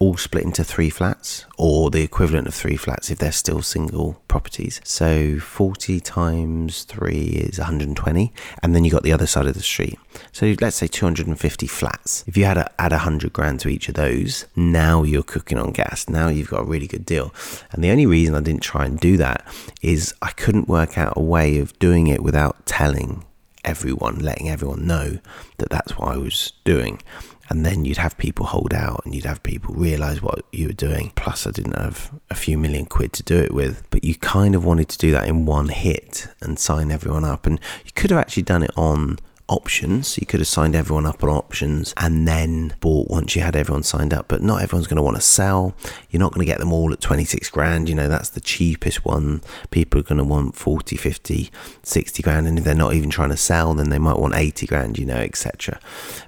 [0.00, 4.22] all split into three flats or the equivalent of three flats if they're still single
[4.28, 4.80] properties.
[4.84, 8.32] So 40 times 3 is 120
[8.62, 9.98] and then you got the other side of the street.
[10.30, 12.22] So let's say 250 flats.
[12.28, 15.72] If you had to add 100 grand to each of those, now you're cooking on
[15.72, 16.08] gas.
[16.08, 17.34] Now you've got a really good deal.
[17.72, 19.44] And the only reason I didn't try and do that
[19.82, 23.24] is I couldn't work out a way of doing it without telling
[23.64, 25.18] everyone, letting everyone know
[25.58, 27.00] that that's what I was doing
[27.48, 30.72] and then you'd have people hold out and you'd have people realize what you were
[30.72, 31.12] doing.
[31.16, 33.82] Plus i didn't have a few million quid to do it with.
[33.90, 37.46] But you kind of wanted to do that in one hit and sign everyone up.
[37.46, 40.18] And you could have actually done it on options.
[40.18, 43.82] You could have signed everyone up on options and then bought once you had everyone
[43.82, 45.74] signed up, but not everyone's going to want to sell.
[46.10, 47.88] You're not going to get them all at 26 grand.
[47.88, 49.42] You know, that's the cheapest one.
[49.70, 51.50] People are going to want 40, 50,
[51.82, 52.46] 60 grand.
[52.46, 55.06] And if they're not even trying to sell, then they might want 80 grand, you
[55.06, 55.80] know, etc.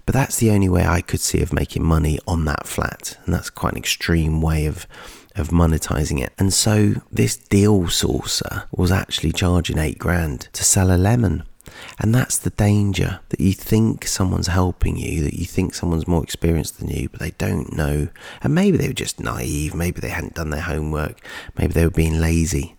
[0.07, 3.19] But that's the only way I could see of making money on that flat.
[3.25, 4.87] And that's quite an extreme way of
[5.37, 6.33] of monetizing it.
[6.39, 11.45] And so this deal sourcer was actually charging eight grand to sell a lemon.
[11.99, 16.23] And that's the danger that you think someone's helping you, that you think someone's more
[16.23, 18.09] experienced than you, but they don't know.
[18.43, 21.21] And maybe they were just naive, maybe they hadn't done their homework,
[21.59, 22.77] maybe they were being lazy.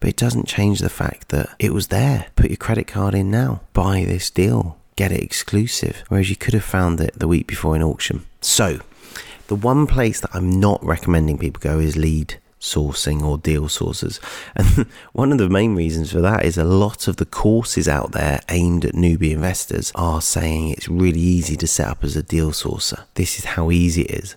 [0.00, 2.26] But it doesn't change the fact that it was there.
[2.36, 6.54] Put your credit card in now, buy this deal, get it exclusive, whereas you could
[6.54, 8.24] have found it the week before in auction.
[8.40, 8.80] So,
[9.48, 14.20] the one place that I'm not recommending people go is lead sourcing or deal sourcers.
[14.54, 18.12] And one of the main reasons for that is a lot of the courses out
[18.12, 22.22] there aimed at newbie investors are saying it's really easy to set up as a
[22.22, 23.04] deal sourcer.
[23.14, 24.36] This is how easy it is.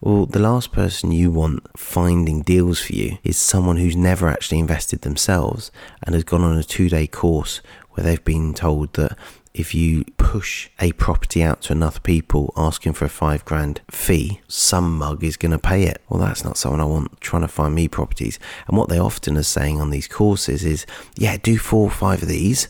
[0.00, 4.58] Well, the last person you want finding deals for you is someone who's never actually
[4.58, 5.70] invested themselves
[6.02, 9.16] and has gone on a two day course where they've been told that
[9.54, 14.40] if you push a property out to enough people asking for a five grand fee,
[14.48, 16.02] some mug is going to pay it.
[16.08, 18.40] Well, that's not someone I want trying to find me properties.
[18.66, 20.84] And what they often are saying on these courses is,
[21.16, 22.68] yeah, do four or five of these.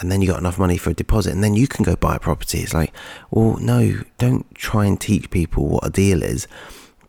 [0.00, 2.16] And then you got enough money for a deposit, and then you can go buy
[2.16, 2.60] a property.
[2.60, 2.94] It's like,
[3.30, 6.46] well, no, don't try and teach people what a deal is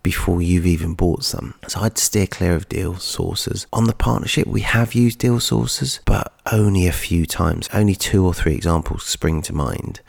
[0.03, 1.53] before you've even bought some.
[1.67, 3.67] So I'd steer clear of deal sources.
[3.73, 7.69] On the partnership, we have used deal sources, but only a few times.
[7.73, 10.01] Only two or three examples spring to mind.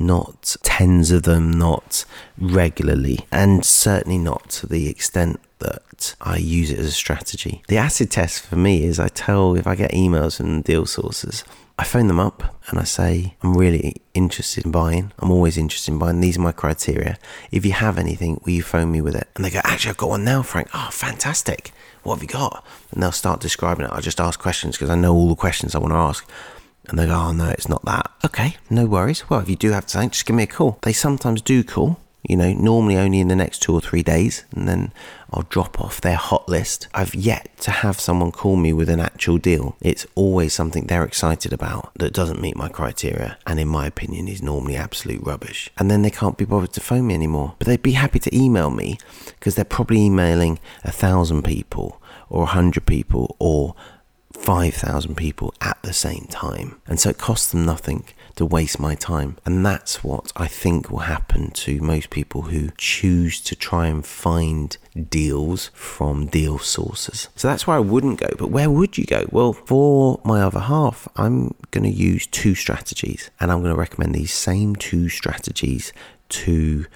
[0.00, 2.04] Not tens of them, not
[2.38, 7.62] regularly, and certainly not to the extent that I use it as a strategy.
[7.66, 11.42] The acid test for me is I tell if I get emails from deal sources,
[11.80, 15.12] I phone them up and I say, I'm really interested in buying.
[15.20, 16.20] I'm always interested in buying.
[16.20, 17.18] These are my criteria.
[17.52, 19.28] If you have anything, will you phone me with it?
[19.36, 20.68] And they go, Actually, I've got one now, Frank.
[20.74, 21.70] Oh, fantastic.
[22.02, 22.64] What have you got?
[22.90, 23.92] And they'll start describing it.
[23.92, 26.28] I just ask questions because I know all the questions I want to ask.
[26.88, 28.10] And they go, Oh, no, it's not that.
[28.24, 29.30] Okay, no worries.
[29.30, 30.78] Well, if you do have something, just give me a call.
[30.82, 34.44] They sometimes do call you know, normally only in the next two or three days,
[34.54, 34.92] and then
[35.32, 36.88] I'll drop off their hot list.
[36.92, 39.76] I've yet to have someone call me with an actual deal.
[39.80, 44.28] It's always something they're excited about that doesn't meet my criteria, and in my opinion,
[44.28, 45.70] is normally absolute rubbish.
[45.78, 47.54] And then they can't be bothered to phone me anymore.
[47.58, 52.42] But they'd be happy to email me because they're probably emailing a thousand people or
[52.42, 53.74] a hundred people or
[54.32, 56.80] 5,000 people at the same time.
[56.86, 58.04] And so it costs them nothing
[58.38, 59.36] to waste my time.
[59.44, 64.04] And that's what I think will happen to most people who choose to try and
[64.04, 64.76] find
[65.10, 67.28] deals from deal sources.
[67.36, 68.28] So that's where I wouldn't go.
[68.38, 69.26] But where would you go?
[69.30, 73.80] Well, for my other half, I'm going to use two strategies and I'm going to
[73.80, 75.92] recommend these same two strategies
[76.30, 76.86] to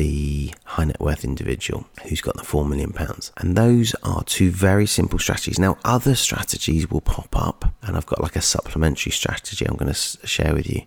[0.00, 3.32] the high net worth individual who's got the four million pounds.
[3.36, 5.58] And those are two very simple strategies.
[5.58, 9.92] Now, other strategies will pop up, and I've got like a supplementary strategy I'm going
[9.92, 10.84] to share with you.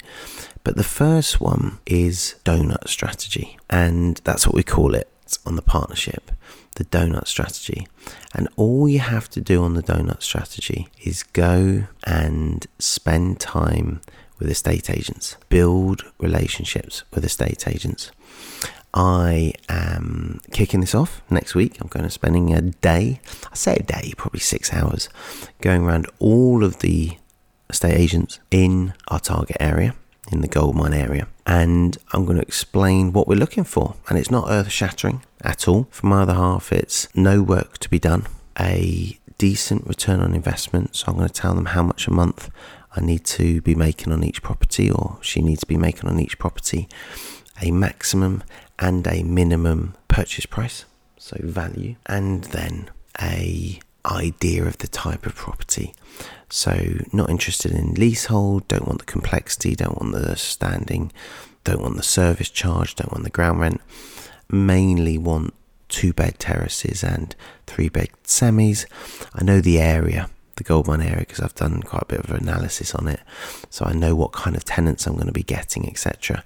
[0.63, 5.07] But the first one is donut strategy, and that's what we call it
[5.45, 6.31] on the partnership
[6.75, 7.87] the donut strategy.
[8.33, 14.01] And all you have to do on the donut strategy is go and spend time
[14.39, 18.11] with estate agents, build relationships with estate agents.
[18.93, 21.79] I am kicking this off next week.
[21.81, 23.19] I'm going to spending a day,
[23.51, 25.09] I say a day, probably six hours,
[25.61, 27.17] going around all of the
[27.69, 29.95] estate agents in our target area,
[30.31, 31.27] in the gold mine area.
[31.45, 33.95] And I'm going to explain what we're looking for.
[34.07, 35.87] And it's not earth shattering at all.
[35.89, 38.27] For my other half, it's no work to be done,
[38.59, 40.95] a decent return on investment.
[40.95, 42.49] So I'm going to tell them how much a month
[42.95, 46.19] I need to be making on each property, or she needs to be making on
[46.19, 46.87] each property,
[47.61, 48.43] a maximum
[48.79, 50.85] and a minimum purchase price,
[51.17, 52.89] so value, and then
[53.21, 55.93] a idea of the type of property.
[56.49, 61.11] So not interested in leasehold, don't want the complexity, don't want the standing,
[61.63, 63.81] don't want the service charge, don't want the ground rent.
[64.49, 65.53] Mainly want
[65.87, 68.85] two bed terraces and three bed semis.
[69.33, 72.93] I know the area, the goldmine area, because I've done quite a bit of analysis
[72.93, 73.21] on it.
[73.69, 76.43] So I know what kind of tenants I'm going to be getting, etc.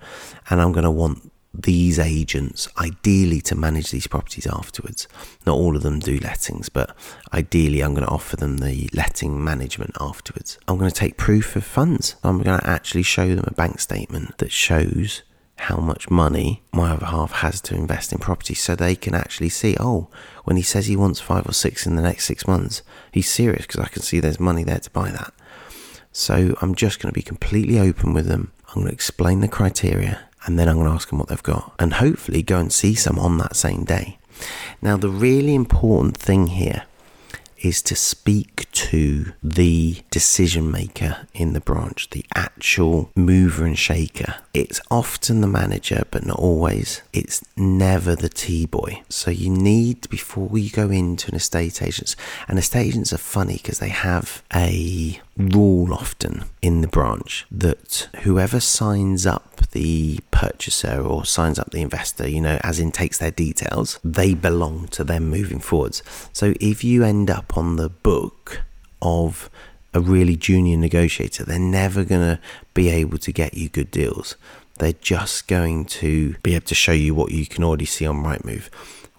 [0.49, 5.07] And I'm going to want these agents ideally to manage these properties afterwards.
[5.45, 6.95] Not all of them do lettings, but
[7.33, 10.59] ideally I'm going to offer them the letting management afterwards.
[10.67, 12.15] I'm going to take proof of funds.
[12.23, 15.23] I'm going to actually show them a bank statement that shows
[15.61, 19.49] how much money my other half has to invest in property so they can actually
[19.49, 20.07] see oh
[20.43, 23.65] when he says he wants five or six in the next six months he's serious
[23.65, 25.33] because i can see there's money there to buy that
[26.11, 29.47] so i'm just going to be completely open with them i'm going to explain the
[29.47, 32.73] criteria and then I'm going to ask them what they've got and hopefully go and
[32.73, 34.17] see some on that same day.
[34.81, 36.83] Now, the really important thing here
[37.59, 44.35] is to speak to the decision maker in the branch, the actual mover and shaker.
[44.53, 47.01] It's often the manager, but not always.
[47.13, 49.01] It's never the tea boy.
[49.09, 52.15] So you need, before you go into an estate agent,
[52.47, 58.09] and estate agents are funny because they have a rule often in the branch that
[58.23, 63.19] whoever signs up the purchaser or signs up the investor, you know, as in takes
[63.19, 66.01] their details, they belong to them moving forwards.
[66.33, 68.63] So if you end up on the book
[69.01, 69.49] of
[69.93, 72.39] a really junior negotiator, they're never going to
[72.73, 74.35] be able to get you good deals.
[74.79, 78.23] They're just going to be able to show you what you can already see on
[78.23, 78.69] Rightmove.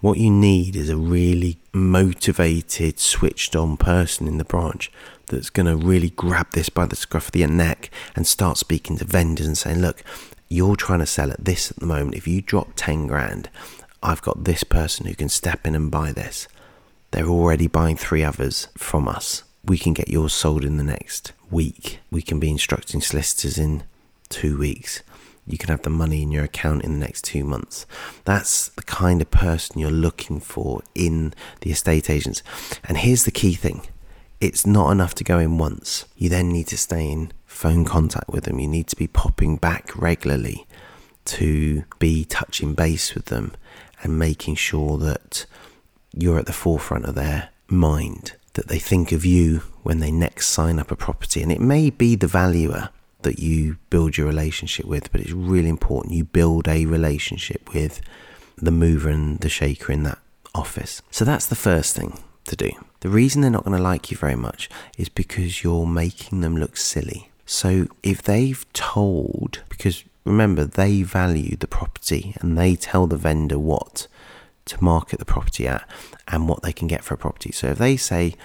[0.01, 4.89] What you need is a really motivated, switched on person in the branch
[5.29, 8.97] that's going to really grab this by the scruff of the neck and start speaking
[8.97, 10.03] to vendors and saying, look,
[10.49, 12.15] you're trying to sell at this at the moment.
[12.15, 13.49] If you drop 10 grand,
[14.01, 16.47] I've got this person who can step in and buy this.
[17.11, 19.43] They're already buying three others from us.
[19.63, 21.99] We can get yours sold in the next week.
[22.11, 23.83] We can be instructing solicitors in
[24.29, 25.03] two weeks.
[25.45, 27.87] You can have the money in your account in the next two months.
[28.23, 32.43] That's the kind of person you're looking for in the estate agents.
[32.87, 33.87] And here's the key thing
[34.41, 36.05] it's not enough to go in once.
[36.15, 38.59] You then need to stay in phone contact with them.
[38.59, 40.65] You need to be popping back regularly
[41.25, 43.53] to be touching base with them
[44.01, 45.45] and making sure that
[46.13, 50.47] you're at the forefront of their mind, that they think of you when they next
[50.47, 51.41] sign up a property.
[51.41, 52.89] And it may be the valuer
[53.23, 57.99] that you build your relationship with, but it's really important you build a relationship with
[58.57, 60.19] the mover and the shaker in that
[60.55, 61.01] office.
[61.11, 62.17] So that's the first thing
[62.49, 62.71] to do.
[62.99, 66.57] The reason they're not going to like you very much is because you're making them
[66.57, 67.31] look silly.
[67.45, 73.57] So if they've told, because remember, they value the property and they tell the vendor
[73.57, 74.07] what
[74.65, 75.89] to market the property at
[76.27, 77.51] and what they can get for a property.
[77.51, 78.35] So if they say,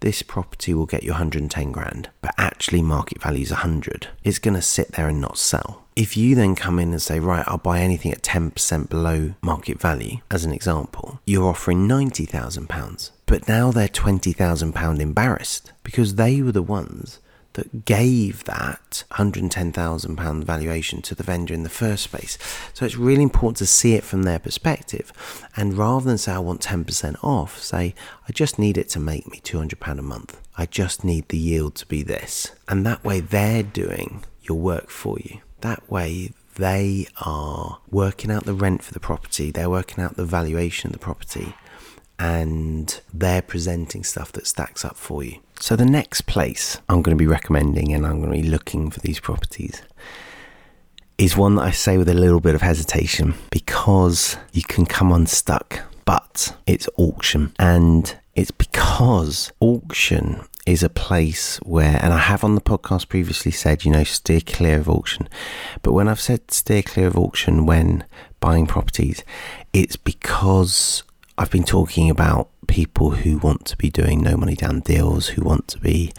[0.00, 4.54] this property will get you 110 grand, but actually market value is 100, it's going
[4.54, 5.84] to sit there and not sell.
[5.96, 9.80] If you then come in and say, right, I'll buy anything at 10% below market
[9.80, 13.10] value, as an example, you're offering £90,000.
[13.26, 17.20] But now they're £20,000 embarrassed because they were the ones
[17.54, 22.36] that gave that £110,000 valuation to the vendor in the first place.
[22.74, 25.12] So it's really important to see it from their perspective.
[25.56, 27.94] And rather than say, I want 10% off, say,
[28.28, 30.40] I just need it to make me £200 a month.
[30.58, 32.50] I just need the yield to be this.
[32.68, 35.40] And that way they're doing your work for you.
[35.60, 40.24] That way they are working out the rent for the property, they're working out the
[40.24, 41.54] valuation of the property,
[42.18, 45.40] and they're presenting stuff that stacks up for you.
[45.60, 48.90] So, the next place I'm going to be recommending and I'm going to be looking
[48.90, 49.82] for these properties
[51.16, 55.12] is one that I say with a little bit of hesitation because you can come
[55.12, 57.52] unstuck, but it's auction.
[57.58, 63.52] And it's because auction is a place where, and I have on the podcast previously
[63.52, 65.28] said, you know, steer clear of auction.
[65.82, 68.04] But when I've said steer clear of auction when
[68.40, 69.22] buying properties,
[69.72, 71.04] it's because
[71.36, 75.42] I've been talking about people who want to be doing no money down deals, who
[75.42, 76.12] want to be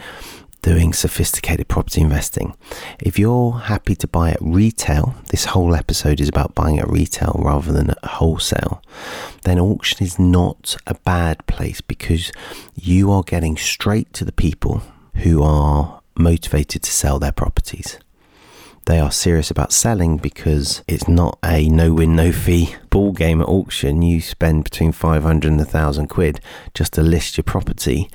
[0.61, 2.53] doing sophisticated property investing.
[2.99, 7.39] If you're happy to buy at retail, this whole episode is about buying at retail
[7.39, 8.81] rather than at wholesale,
[9.43, 12.33] then auction is not a bad place because
[12.73, 14.81] you are getting straight to the people
[15.15, 17.99] who are motivated to sell their properties
[18.85, 23.41] they are serious about selling because it's not a no win, no fee ball game
[23.41, 24.01] at auction.
[24.01, 26.39] You spend between 500 and 1,000 quid
[26.73, 28.09] just to list your property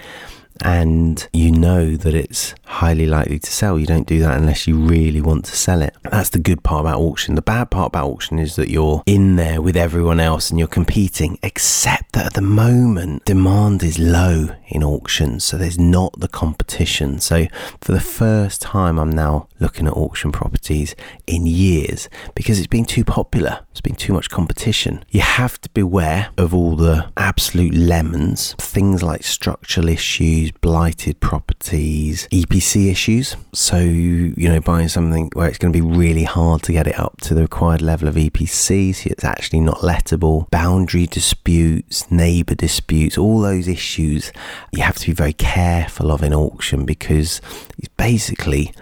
[0.62, 3.78] and you know that it's highly likely to sell.
[3.78, 5.94] You don't do that unless you really want to sell it.
[6.04, 7.34] That's the good part about auction.
[7.34, 10.68] The bad part about auction is that you're in there with everyone else and you're
[10.68, 15.44] competing, except that at the moment, demand is low in auctions.
[15.44, 17.20] So there's not the competition.
[17.20, 17.46] So
[17.80, 20.94] for the first time, I'm now looking at auction properties
[21.26, 23.60] in years because it's been too popular.
[23.72, 25.04] It's been too much competition.
[25.10, 32.28] You have to beware of all the absolute lemons, things like structural issues, blighted properties,
[32.30, 33.36] EPC issues.
[33.52, 36.98] So, you know, buying something where it's going to be really hard to get it
[36.98, 43.18] up to the required level of EPCs, it's actually not lettable, boundary disputes, neighbour disputes,
[43.18, 44.32] all those issues
[44.72, 47.40] you have to be very careful of in auction because
[47.78, 48.72] it's basically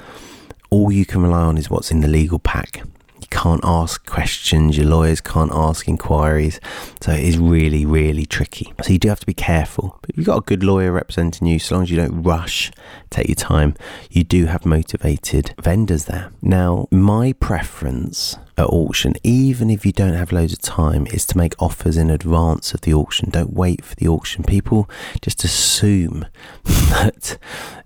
[0.70, 2.82] all you can rely on is what's in the legal pack.
[3.20, 6.60] You can't ask questions, your lawyers can't ask inquiries.
[7.00, 8.72] So it is really, really tricky.
[8.82, 9.98] So you do have to be careful.
[10.00, 12.70] But if you've got a good lawyer representing you, so long as you don't rush,
[13.10, 13.74] take your time,
[14.10, 16.32] you do have motivated vendors there.
[16.42, 21.38] Now, my preference at auction, even if you don't have loads of time, is to
[21.38, 23.30] make offers in advance of the auction.
[23.30, 24.44] Don't wait for the auction.
[24.44, 24.88] People
[25.20, 26.26] just assume
[26.64, 27.38] that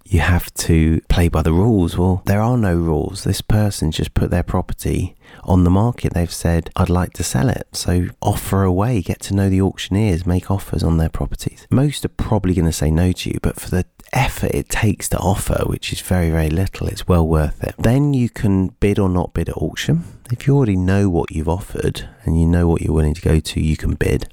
[0.05, 1.97] you have to play by the rules.
[1.97, 3.25] Well, there are no rules.
[3.25, 6.13] This person just put their property on the market.
[6.13, 7.67] They've said, I'd like to sell it.
[7.73, 11.67] So offer away, get to know the auctioneers, make offers on their properties.
[11.71, 15.09] Most are probably going to say no to you, but for the effort it takes
[15.11, 17.75] to offer, which is very, very little, it's well worth it.
[17.79, 20.05] Then you can bid or not bid at auction.
[20.31, 23.41] If you already know what you've offered and you know what you're willing to go
[23.41, 24.29] to, you can bid.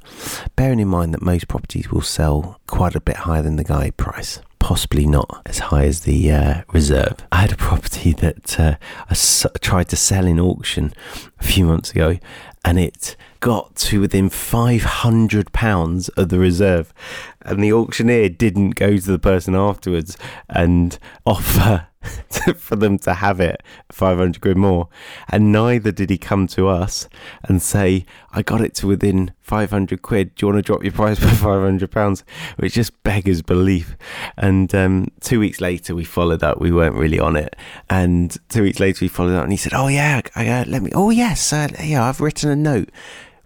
[0.55, 3.97] Bearing in mind that most properties will sell quite a bit higher than the guide
[3.97, 7.15] price possibly not as high as the uh, reserve.
[7.31, 8.75] I had a property that uh,
[9.07, 10.93] I s- tried to sell in auction
[11.39, 12.19] a few months ago,
[12.65, 16.93] and it got to within £500 of the reserve.
[17.41, 20.17] And the auctioneer didn't go to the person afterwards
[20.49, 21.87] and offer
[22.55, 23.61] for them to have it
[23.91, 24.87] 500 quid more.
[25.29, 27.09] And neither did he come to us
[27.43, 30.35] and say, I got it to within 500 quid.
[30.35, 32.23] Do you want to drop your price by 500 pounds?
[32.57, 33.97] Which just beggars belief.
[34.37, 36.59] And um, two weeks later, we followed up.
[36.59, 37.55] We weren't really on it.
[37.89, 40.81] And two weeks later, we followed up and he said, Oh, yeah, I, uh, let
[40.81, 42.89] me, oh, yes, uh, yeah, I've written a note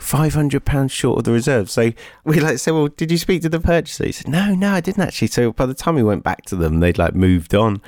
[0.03, 1.69] five hundred pounds short of the reserve.
[1.69, 1.91] So
[2.25, 4.05] we like said, well, did you speak to the purchaser?
[4.05, 5.29] He said, no, no, I didn't actually.
[5.29, 7.81] So by the time we went back to them, they'd like moved on.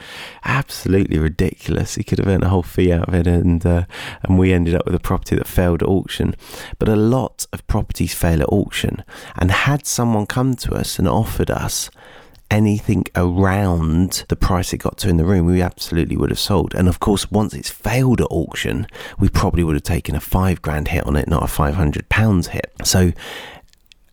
[0.43, 1.95] Absolutely ridiculous.
[1.95, 3.85] He could have earned a whole fee out of it, and uh,
[4.23, 6.35] and we ended up with a property that failed at auction.
[6.79, 9.03] But a lot of properties fail at auction,
[9.35, 11.89] and had someone come to us and offered us
[12.55, 16.73] anything around the price it got to in the room, we absolutely would have sold.
[16.73, 18.87] And of course, once it's failed at auction,
[19.19, 22.47] we probably would have taken a five grand hit on it, not a 500 pounds
[22.47, 22.71] hit.
[22.83, 23.11] So,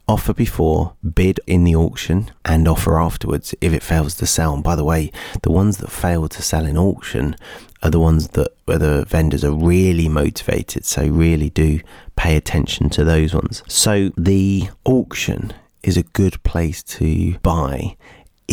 [0.09, 4.55] offer before, bid in the auction, and offer afterwards if it fails to sell.
[4.55, 5.13] And by the way,
[5.43, 7.37] the ones that fail to sell in auction
[7.85, 10.85] are the ones that where the vendors are really motivated.
[10.85, 11.81] So really do
[12.17, 13.63] pay attention to those ones.
[13.69, 15.53] So the auction
[15.85, 17.97] is a good place to buy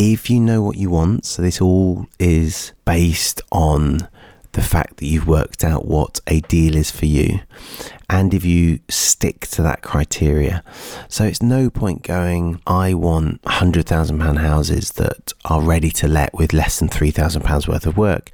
[0.00, 4.08] if you know what you want, so this all is based on
[4.52, 7.40] the fact that you've worked out what a deal is for you,
[8.08, 10.64] and if you stick to that criteria.
[11.08, 16.54] So it's no point going, I want £100,000 houses that are ready to let with
[16.54, 18.30] less than £3,000 worth of work.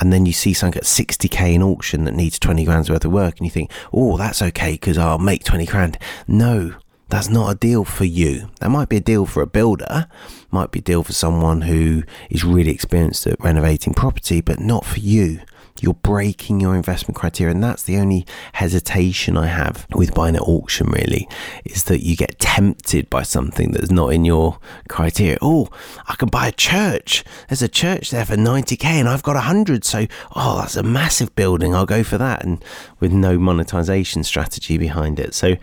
[0.00, 3.12] And then you see something at 60k in auction that needs 20 grand's worth of
[3.12, 5.98] work, and you think, oh, that's okay because I'll make 20 grand.
[6.26, 6.76] No,
[7.10, 8.50] that's not a deal for you.
[8.60, 10.06] That might be a deal for a builder,
[10.50, 14.84] might be a deal for someone who is really experienced at renovating property, but not
[14.84, 15.40] for you.
[15.80, 20.42] You're breaking your investment criteria, and that's the only hesitation I have with buying at
[20.42, 21.26] auction, really,
[21.64, 24.58] is that you get tempted by something that's not in your
[24.88, 25.38] criteria.
[25.40, 25.70] Oh,
[26.06, 27.24] I can buy a church.
[27.48, 29.84] There's a church there for 90k, and I've got 100.
[29.84, 30.06] So,
[30.36, 31.74] oh, that's a massive building.
[31.74, 32.62] I'll go for that, and
[32.98, 35.34] with no monetization strategy behind it.
[35.34, 35.56] So,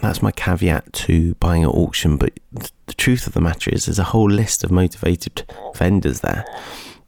[0.00, 2.16] that's my caveat to buying at auction.
[2.16, 5.44] But the truth of the matter is, there's a whole list of motivated
[5.74, 6.44] vendors there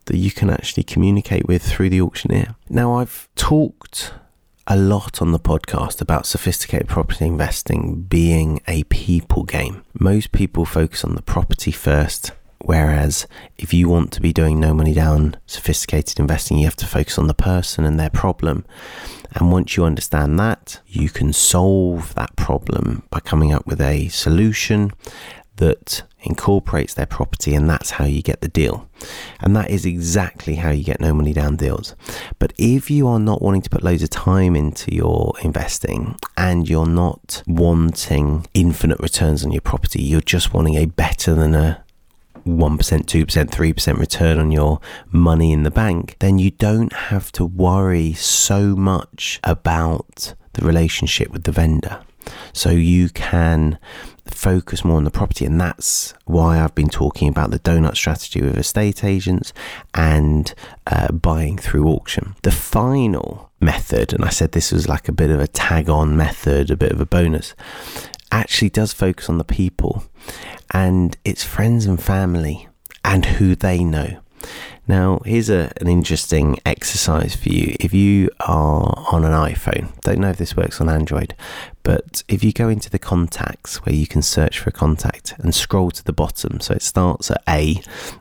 [0.07, 2.57] that you can actually communicate with through the auctioneer.
[2.69, 4.13] Now, I've talked
[4.67, 9.85] a lot on the podcast about sophisticated property investing being a people game.
[9.99, 12.33] Most people focus on the property first
[12.63, 13.27] Whereas
[13.59, 17.19] if you want to be doing no money down, sophisticated investing, you have to focus
[17.19, 18.65] on the person and their problem.
[19.33, 24.09] And once you understand that, you can solve that problem by coming up with a
[24.09, 24.93] solution
[25.57, 28.89] that incorporates their property, and that's how you get the deal.
[29.41, 31.95] And that is exactly how you get no money down deals.
[32.39, 36.69] But if you are not wanting to put loads of time into your investing and
[36.69, 41.85] you're not wanting infinite returns on your property, you're just wanting a better than a
[42.47, 44.81] 1%, 2%, 3% return on your
[45.11, 51.31] money in the bank, then you don't have to worry so much about the relationship
[51.31, 52.03] with the vendor.
[52.53, 53.79] So you can
[54.27, 58.41] focus more on the property, and that's why I've been talking about the donut strategy
[58.41, 59.53] with estate agents
[59.95, 60.53] and
[60.87, 62.35] uh, buying through auction.
[62.43, 66.17] The final method, and I said this was like a bit of a tag on
[66.17, 67.55] method, a bit of a bonus,
[68.33, 70.05] actually does focus on the people
[70.71, 72.69] and it's friends and family
[73.05, 74.21] and who they know.
[74.87, 77.77] Now, here's a, an interesting exercise for you.
[77.79, 81.35] If you are on an iPhone, don't know if this works on Android,
[81.83, 85.55] but if you go into the contacts where you can search for a contact and
[85.55, 87.81] scroll to the bottom, so it starts at A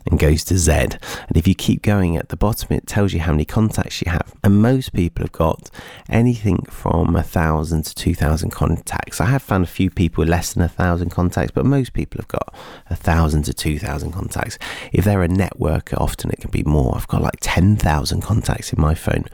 [0.09, 3.19] and goes to Z, and if you keep going at the bottom, it tells you
[3.19, 4.33] how many contacts you have.
[4.43, 5.69] And most people have got
[6.07, 9.19] anything from a thousand to two thousand contacts.
[9.19, 12.19] I have found a few people with less than a thousand contacts, but most people
[12.19, 12.55] have got
[12.89, 14.57] a thousand to two thousand contacts.
[14.93, 16.95] If they're a networker, often it can be more.
[16.95, 19.25] I've got like ten thousand contacts in my phone,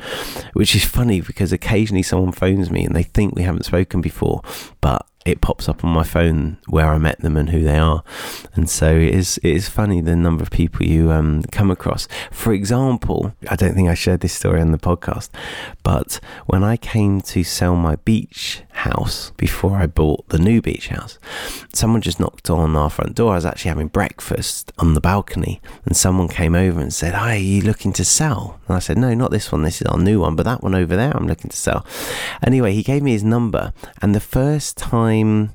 [0.54, 4.15] which is funny because occasionally someone phones me and they think we haven't spoken before
[4.16, 4.42] before,
[4.82, 8.04] but it pops up on my phone where I met them and who they are.
[8.54, 12.08] And so it is, it is funny the number of people you um, come across.
[12.32, 15.30] For example, I don't think I shared this story on the podcast,
[15.82, 20.90] but when I came to sell my beach house before I bought the new beach
[20.90, 21.18] house,
[21.74, 23.32] someone just knocked on our front door.
[23.32, 27.36] I was actually having breakfast on the balcony and someone came over and said, Hi,
[27.36, 28.60] are you looking to sell?
[28.68, 29.64] And I said, No, not this one.
[29.64, 31.84] This is our new one, but that one over there I'm looking to sell.
[32.46, 33.74] Anyway, he gave me his number.
[34.04, 35.54] And the first time time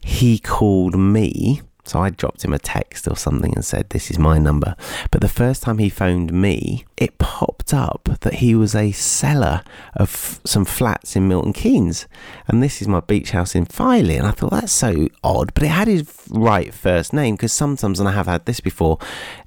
[0.00, 4.18] he called me, so I dropped him a text or something and said, This is
[4.18, 4.76] my number.
[5.10, 9.62] But the first time he phoned me, it popped up that he was a seller
[9.94, 12.06] of some flats in Milton Keynes.
[12.46, 14.16] And this is my beach house in Filey.
[14.16, 17.98] And I thought that's so odd, but it had his right first name because sometimes,
[17.98, 18.98] and I have had this before,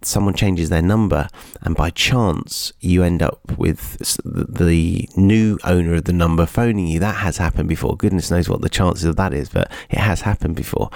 [0.01, 1.29] someone changes their number
[1.61, 6.99] and by chance you end up with the new owner of the number phoning you.
[6.99, 7.95] That has happened before.
[7.95, 10.89] Goodness knows what the chances of that is, but it has happened before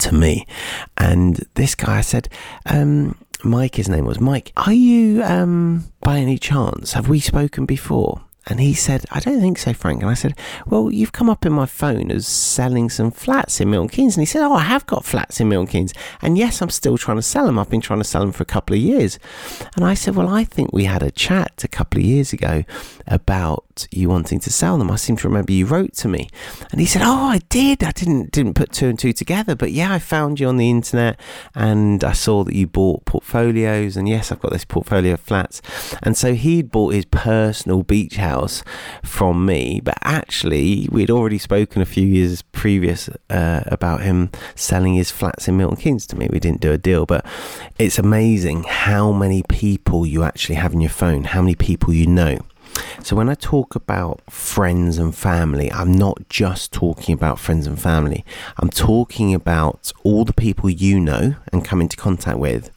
[0.00, 0.46] to me.
[0.96, 2.28] And this guy I said,
[2.66, 4.52] um, Mike, his name was Mike.
[4.56, 8.22] Are you, um, by any chance, have we spoken before?
[8.46, 10.02] And he said, I don't think so, Frank.
[10.02, 10.36] And I said,
[10.66, 14.16] Well, you've come up in my phone as selling some flats in Milton Keynes.
[14.16, 15.94] And he said, Oh, I have got flats in Milton Keynes.
[16.22, 17.58] And yes, I'm still trying to sell them.
[17.58, 19.18] I've been trying to sell them for a couple of years.
[19.76, 22.64] And I said, Well, I think we had a chat a couple of years ago
[23.06, 24.90] about you wanting to sell them.
[24.90, 26.28] I seem to remember you wrote to me.
[26.70, 27.82] And he said, Oh, I did.
[27.82, 29.54] I didn't didn't put two and two together.
[29.54, 31.18] But yeah, I found you on the internet
[31.54, 33.96] and I saw that you bought portfolios.
[33.96, 35.62] And yes, I've got this portfolio of flats.
[36.02, 38.62] And so he'd bought his personal beach house
[39.02, 44.94] from me, but actually we'd already spoken a few years previous uh, about him selling
[44.94, 46.28] his flats in Milton Keynes to me.
[46.30, 47.24] We didn't do a deal, but
[47.78, 52.06] it's amazing how many people you actually have in your phone, how many people you
[52.06, 52.38] know.
[53.02, 57.80] So, when I talk about friends and family, I'm not just talking about friends and
[57.80, 58.24] family.
[58.58, 62.70] I'm talking about all the people you know and come into contact with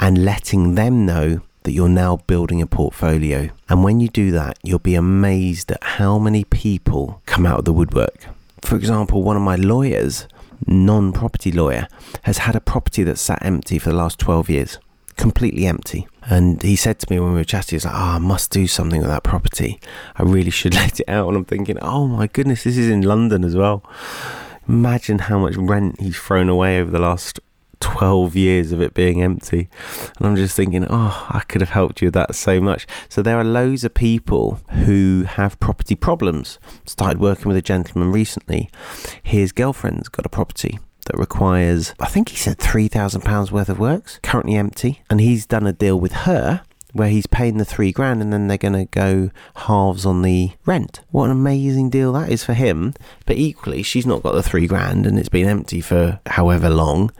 [0.00, 3.50] and letting them know that you're now building a portfolio.
[3.68, 7.64] And when you do that, you'll be amazed at how many people come out of
[7.64, 8.26] the woodwork.
[8.62, 10.26] For example, one of my lawyers,
[10.66, 11.88] non property lawyer,
[12.22, 14.78] has had a property that sat empty for the last 12 years,
[15.16, 16.06] completely empty.
[16.24, 18.66] And he said to me when we were chatting, he's like, oh, I must do
[18.66, 19.80] something with that property.
[20.16, 21.28] I really should let it out.
[21.28, 23.82] And I'm thinking, oh my goodness, this is in London as well.
[24.68, 27.40] Imagine how much rent he's thrown away over the last
[27.80, 29.68] 12 years of it being empty.
[30.18, 32.86] And I'm just thinking, oh, I could have helped you with that so much.
[33.08, 36.60] So there are loads of people who have property problems.
[36.86, 38.70] Started working with a gentleman recently.
[39.22, 44.18] His girlfriend's got a property that requires, I think he said £3,000 worth of works,
[44.22, 45.02] currently empty.
[45.10, 48.48] And he's done a deal with her where he's paying the three grand and then
[48.48, 51.00] they're going to go halves on the rent.
[51.10, 52.94] What an amazing deal that is for him.
[53.26, 57.10] But equally, she's not got the three grand and it's been empty for however long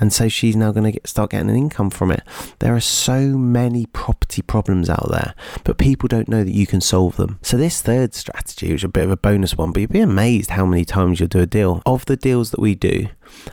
[0.00, 2.22] and so she's now going to get, start getting an income from it.
[2.58, 5.34] There are so many property problems out there,
[5.64, 7.38] but people don't know that you can solve them.
[7.42, 10.00] So this third strategy, which is a bit of a bonus one, but you'd be
[10.00, 11.82] amazed how many times you'll do a deal.
[11.86, 13.08] Of the deals that we do,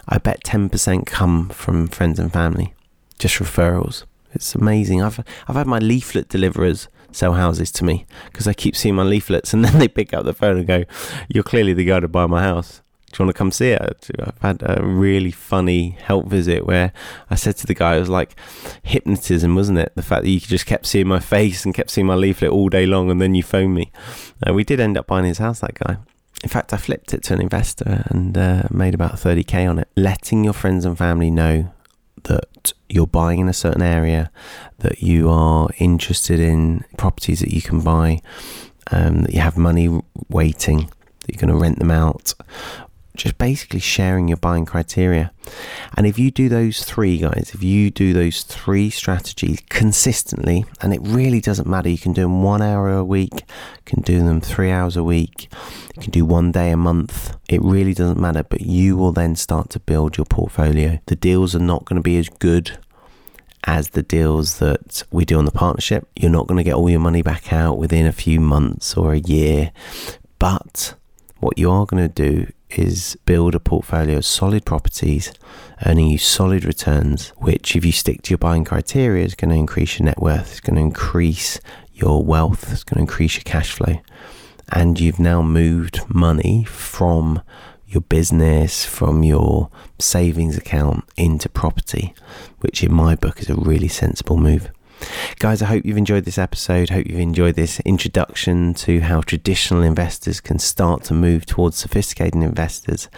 [0.08, 2.74] I bet 10% come from friends and family,
[3.20, 4.06] just referrals.
[4.34, 5.02] It's amazing.
[5.02, 9.04] I've I've had my leaflet deliverers sell houses to me because I keep seeing my
[9.04, 10.84] leaflets and then they pick up the phone and go,
[11.28, 12.82] "You're clearly the guy to buy my house."
[13.12, 14.10] Do you want to come see it?
[14.20, 16.94] I've had a really funny help visit where
[17.30, 18.36] I said to the guy, it was like
[18.84, 19.92] hypnotism, wasn't it?
[19.96, 22.70] The fact that you just kept seeing my face and kept seeing my leaflet all
[22.70, 23.92] day long and then you phoned me.
[24.46, 25.98] Uh, we did end up buying his house, that guy.
[26.44, 29.90] In fact, I flipped it to an investor and uh, made about 30k on it.
[29.96, 31.72] Letting your friends and family know
[32.24, 34.32] that you're buying in a certain area,
[34.80, 38.22] that you are interested in properties that you can buy,
[38.92, 40.90] um, that you have money waiting,
[41.22, 42.34] that you're going to rent them out,
[43.16, 45.32] just basically sharing your buying criteria.
[45.98, 50.94] And if you do those three, guys, if you do those three strategies consistently, and
[50.94, 54.20] it really doesn't matter, you can do them one hour a week, you can do
[54.20, 55.50] them three hours a week,
[55.96, 57.36] you can do one day a month.
[57.50, 61.00] It really doesn't matter, but you will then start to build your portfolio.
[61.08, 62.78] The deals are not going to be as good
[63.66, 66.08] as the deals that we do on the partnership.
[66.16, 69.14] You're not going to get all your money back out within a few months or
[69.14, 69.72] a year,
[70.40, 70.96] but
[71.40, 75.34] what you are going to do is build a portfolio of solid properties,
[75.86, 79.56] earning you solid returns, which, if you stick to your buying criteria, is going to
[79.56, 81.60] increase your net worth, it's going to increase
[81.94, 84.02] your wealth, it's going to increase your cash flow.
[84.72, 87.42] And you've now moved money from
[87.88, 89.70] your business, from your
[90.00, 92.14] savings account into property,
[92.62, 94.72] which in my book is a really sensible move.
[95.40, 96.90] Guys, I hope you've enjoyed this episode.
[96.90, 102.36] Hope you've enjoyed this introduction to how traditional investors can start to move towards sophisticated
[102.36, 103.10] investors.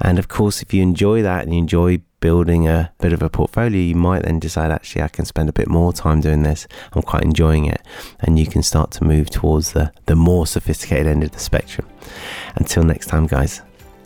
[0.00, 3.28] And of course, if you enjoy that and you enjoy building a bit of a
[3.28, 6.66] portfolio, you might then decide actually I can spend a bit more time doing this.
[6.92, 7.82] I'm quite enjoying it.
[8.20, 11.88] And you can start to move towards the, the more sophisticated end of the spectrum.
[12.56, 13.60] Until next time, guys,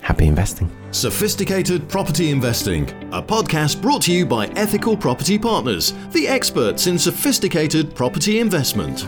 [0.08, 0.70] happy investing.
[0.90, 6.98] Sophisticated Property Investing, a podcast brought to you by Ethical Property Partners, the experts in
[6.98, 9.06] sophisticated property investment.